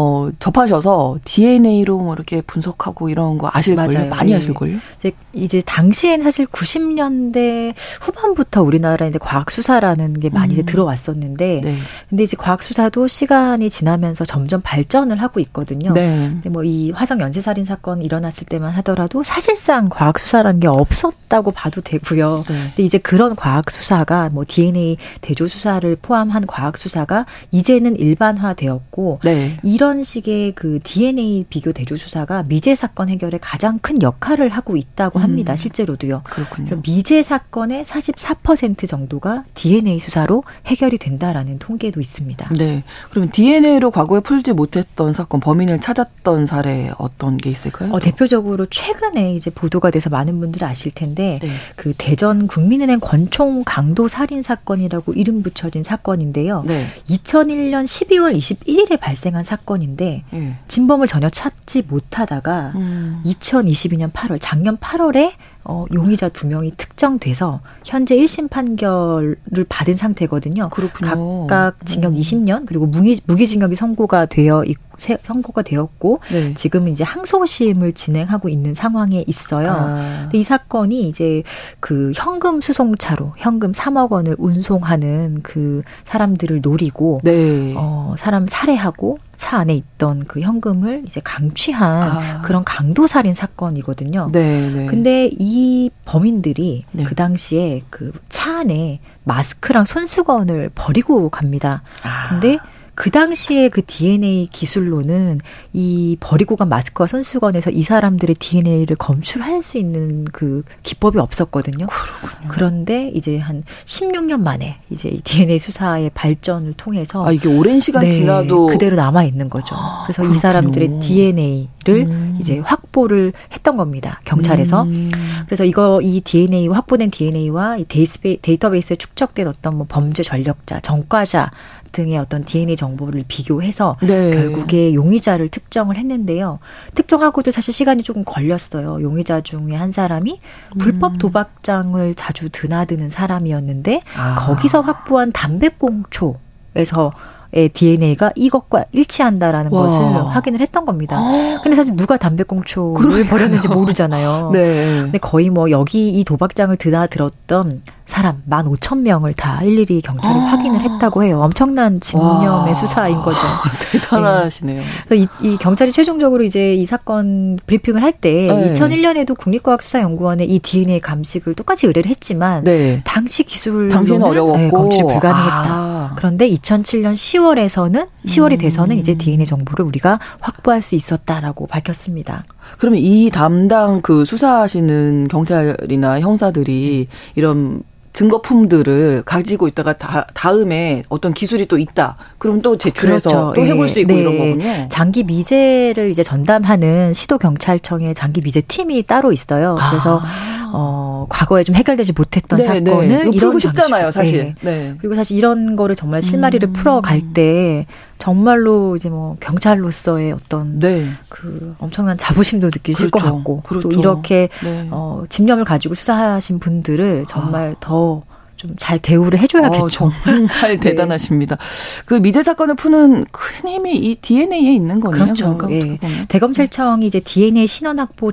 [0.00, 4.08] 어, 접하셔서 DNA로 뭐 이렇게 분석하고 이런 거 아실걸요?
[4.08, 4.36] 많이 예.
[4.36, 4.76] 아실걸요?
[4.98, 10.64] 이제, 이제 당시엔 사실 90년대 후반부터 우리나라에 이제 과학수사라는 게 많이 음.
[10.64, 11.78] 들어왔었는데, 네.
[12.08, 15.92] 근데 이제 과학수사도 시간이 지나면서 점점 발전을 하고 있거든요.
[15.92, 16.30] 네.
[16.34, 22.44] 근데 뭐 이 화성 연쇄살인 사건 일어났을 때만 하더라도 사실상 과학수사라는 게 없었다고 봐도 되고요.
[22.46, 22.54] 네.
[22.68, 29.56] 근데 이제 그런 과학수사가 뭐 DNA 대조수사를 포함한 과학수사가 이제는 일반화되었고, 네.
[29.62, 34.76] 이런 이런 식의 그 DNA 비교 대조 수사가 미제 사건 해결에 가장 큰 역할을 하고
[34.76, 35.54] 있다고 합니다.
[35.54, 35.56] 음.
[35.56, 36.24] 실제로도요.
[36.24, 36.82] 그렇군요.
[36.84, 42.50] 미제 사건의 44% 정도가 DNA 수사로 해결이 된다라는 통계도 있습니다.
[42.58, 42.84] 네.
[43.08, 47.90] 그러면 DNA로 과거에 풀지 못했던 사건 범인을 찾았던 사례 어떤 게 있을까요?
[47.90, 51.48] 어, 대표적으로 최근에 이제 보도가 돼서 많은 분들이 아실 텐데 네.
[51.76, 56.64] 그 대전 국민은행 권총 강도 살인 사건이라고 이름 붙여진 사건인데요.
[56.66, 56.88] 네.
[57.08, 60.58] 2001년 12월 21일에 발생한 사건 사건인데 음.
[60.68, 63.22] 진범을 전혀 찾지 못하다가 음.
[63.24, 65.32] 2022년 8월 작년 8월에
[65.68, 69.36] 어, 용의자 두 명이 특정돼서 현재 1심 판결을
[69.68, 70.70] 받은 상태거든요.
[70.70, 71.46] 그렇군요.
[71.46, 72.14] 각각 징역 음.
[72.14, 76.54] 20년 그리고 무기, 무기징역이 선고가 되어 있고 선고가 되었고 네.
[76.54, 79.70] 지금 이제 항소심을 진행하고 있는 상황에 있어요.
[79.70, 80.18] 아.
[80.22, 81.42] 근데 이 사건이 이제
[81.80, 87.74] 그 현금 수송차로 현금 3억 원을 운송하는 그 사람들을 노리고 네.
[87.76, 92.42] 어 사람 살해하고 차 안에 있던 그 현금을 이제 강취한 아.
[92.42, 94.30] 그런 강도 살인 사건이거든요.
[94.32, 94.86] 네, 네.
[94.86, 95.57] 근데 이
[96.04, 97.04] 범인들이 네.
[97.04, 101.82] 그 당시에 그 차 안에 마스크랑 손수건을 버리고 갑니다.
[102.02, 102.28] 아.
[102.30, 102.58] 근데
[102.98, 105.40] 그 당시에 그 DNA 기술로는
[105.72, 111.86] 이 버리고 간 마스크와 손수건에서 이 사람들의 DNA를 검출할 수 있는 그 기법이 없었거든요.
[111.86, 112.48] 그렇군요.
[112.48, 118.10] 그런데 이제 한 16년 만에 이제 DNA 수사의 발전을 통해서 아 이게 오랜 시간 네,
[118.10, 119.76] 지나도 그대로 남아 있는 거죠.
[119.76, 120.36] 아, 그래서 그렇군요.
[120.36, 122.38] 이 사람들의 DNA를 음.
[122.40, 124.20] 이제 확보를 했던 겁니다.
[124.24, 124.82] 경찰에서.
[124.82, 125.12] 음.
[125.46, 131.52] 그래서 이거 이 DNA 확보된 DNA와 이 데이터베이스에 축적된 어떤 뭐 범죄 전력자, 전과자
[131.92, 134.30] 등의 어떤 DNA 정보를 비교해서 네.
[134.30, 136.58] 결국에 용의자를 특정을 했는데요.
[136.94, 139.02] 특정하고도 사실 시간이 조금 걸렸어요.
[139.02, 140.40] 용의자 중에 한 사람이
[140.74, 140.78] 음.
[140.78, 144.34] 불법 도박장을 자주 드나드는 사람이었는데 아.
[144.36, 147.12] 거기서 확보한 담배꽁초에서
[147.50, 149.82] 의 DNA가 이것과 일치한다라는 와.
[149.82, 151.16] 것을 확인을 했던 겁니다.
[151.16, 151.60] 아.
[151.62, 153.24] 근데 사실 누가 담배꽁초를.
[153.24, 154.50] 버렸는지 모르잖아요.
[154.52, 155.00] 네.
[155.00, 160.44] 근데 거의 뭐 여기 이 도박장을 드나들었던 사람 만 오천 명을 다 일일이 경찰이 아.
[160.44, 161.42] 확인을 했다고 해요.
[161.42, 162.74] 엄청난 집념의 와.
[162.74, 163.38] 수사인 거죠.
[163.92, 164.82] 대단하시네요.
[165.10, 165.16] 네.
[165.16, 168.72] 이, 이, 경찰이 최종적으로 이제 이 사건 브리핑을 할때 네.
[168.72, 173.02] 2001년에도 국립과학수사연구원에 이 DNA 감식을 똑같이 의뢰를 했지만 네.
[173.04, 175.66] 당시 기술로는 어려웠고 네, 검출이 불가능했다.
[175.68, 176.12] 아.
[176.16, 178.58] 그런데 2007년 10월에서는 10월이 음.
[178.58, 182.44] 돼서는 이제 DNA 정보를 우리가 확보할 수 있었다라고 밝혔습니다.
[182.78, 187.82] 그러면 이 담당 그 수사하시는 경찰이나 형사들이 이런
[188.18, 192.16] 증거품들을 가지고 있다가 다, 다음에 어떤 기술이 또 있다.
[192.38, 193.52] 그럼 또 제출해서 그렇죠.
[193.54, 193.92] 또 해볼 예.
[193.92, 194.20] 수 있고 네.
[194.20, 194.88] 이런 거군요.
[194.88, 199.78] 장기 미제를 이제 전담하는 시도 경찰청의 장기 미제 팀이 따로 있어요.
[199.90, 200.67] 그래서 아.
[200.72, 202.90] 어 과거에 좀 해결되지 못했던 네, 네.
[202.90, 203.30] 사건을 네.
[203.32, 204.54] 이런 쉽잖아요, 사실.
[204.60, 204.94] 네.
[204.98, 206.72] 그리고 사실 이런 거를 정말 실마리를 음.
[206.72, 207.86] 풀어갈 때
[208.18, 211.08] 정말로 이제 뭐 경찰로서의 어떤 네.
[211.28, 213.26] 그 엄청난 자부심도 느끼실 그렇죠.
[213.26, 213.88] 것 같고 그렇죠.
[213.88, 214.88] 또 이렇게 네.
[214.90, 217.80] 어 집념을 가지고 수사하신 분들을 정말 아.
[217.80, 218.22] 더
[218.58, 219.84] 좀 잘 대우를 해줘야겠죠.
[219.84, 220.18] 어, 정말
[220.76, 220.76] 네.
[220.80, 221.56] 대단하십니다.
[222.04, 225.24] 그 미제 사건을 푸는 큰 힘이 이 DNA에 있는 거네요.
[225.24, 225.56] 그렇죠.
[225.70, 225.98] 예.
[226.28, 228.32] 대검찰청이 이제 DNA 신원 확보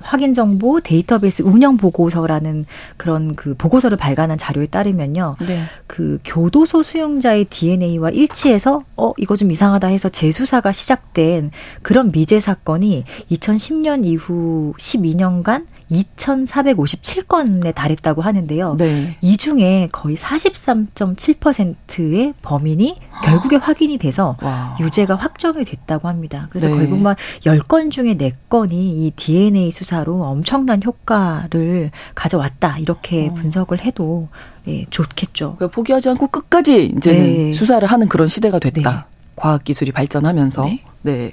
[0.00, 5.36] 확인 정보 데이터베이스 운영 보고서라는 그런 그 보고서를 발간한 자료에 따르면요.
[5.46, 5.64] 네.
[5.86, 11.50] 그 교도소 수용자의 DNA와 일치해서 어 이거 좀 이상하다 해서 재수사가 시작된
[11.82, 18.76] 그런 미제 사건이 2010년 이후 12년간 2,457건에 달했다고 하는데요.
[18.76, 19.16] 네.
[19.20, 24.76] 이 중에 거의 43.7%의 범인이 결국에 확인이 돼서 와.
[24.80, 26.48] 유죄가 확정이 됐다고 합니다.
[26.50, 26.76] 그래서 네.
[26.76, 32.78] 결국 만 10건 중에 4건이 이 DNA 수사로 엄청난 효과를 가져왔다.
[32.78, 33.34] 이렇게 어.
[33.34, 34.28] 분석을 해도
[34.66, 35.54] 예, 좋겠죠.
[35.56, 37.52] 그러니까 포기하지 않고 끝까지 이제 네.
[37.54, 38.90] 수사를 하는 그런 시대가 됐다.
[38.90, 38.96] 네.
[39.36, 40.68] 과학 기술이 발전하면서
[41.02, 41.18] 네.
[41.18, 41.32] 네.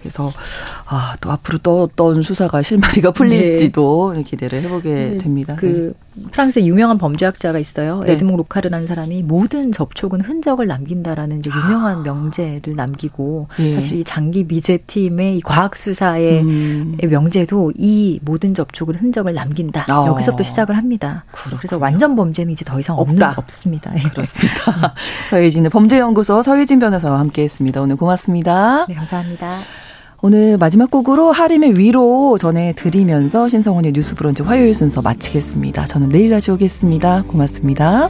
[0.00, 0.32] 그래서
[0.86, 4.22] 아, 또 앞으로 또 어떤 수사가 실마리가 풀릴지도 네.
[4.22, 5.56] 기대를 해보게 됩니다.
[5.58, 6.06] 그 네.
[6.30, 8.02] 프랑스의 유명한 범죄학자가 있어요.
[8.06, 8.12] 네.
[8.12, 12.02] 에드몽 로카르라는 사람이 모든 접촉은 흔적을 남긴다라는 이제 유명한 아.
[12.02, 13.74] 명제를 남기고 예.
[13.74, 16.96] 사실 이 장기 미제 팀의 이 과학 수사의 음.
[17.02, 19.86] 명제도 이 모든 접촉은 흔적을 남긴다.
[19.88, 20.06] 아.
[20.06, 21.24] 여기서부터 시작을 합니다.
[21.32, 21.58] 그렇군요.
[21.58, 23.34] 그래서 완전 범죄는 이제 더 이상 없다.
[23.36, 23.92] 없습니다.
[24.12, 24.94] 그렇습니다.
[25.30, 27.82] 서예진의 범죄연구소 서예진 변호사와 함께했습니다.
[27.82, 28.86] 오늘 고맙습니다.
[28.96, 29.58] 네, 감사합니다.
[30.22, 35.84] 오늘 마지막 곡으로 하림의 위로 전해드리면서 신성원의 뉴스 브런치 화요일 순서 마치겠습니다.
[35.84, 37.24] 저는 내일 다시 오겠습니다.
[37.28, 38.08] 고맙습니다.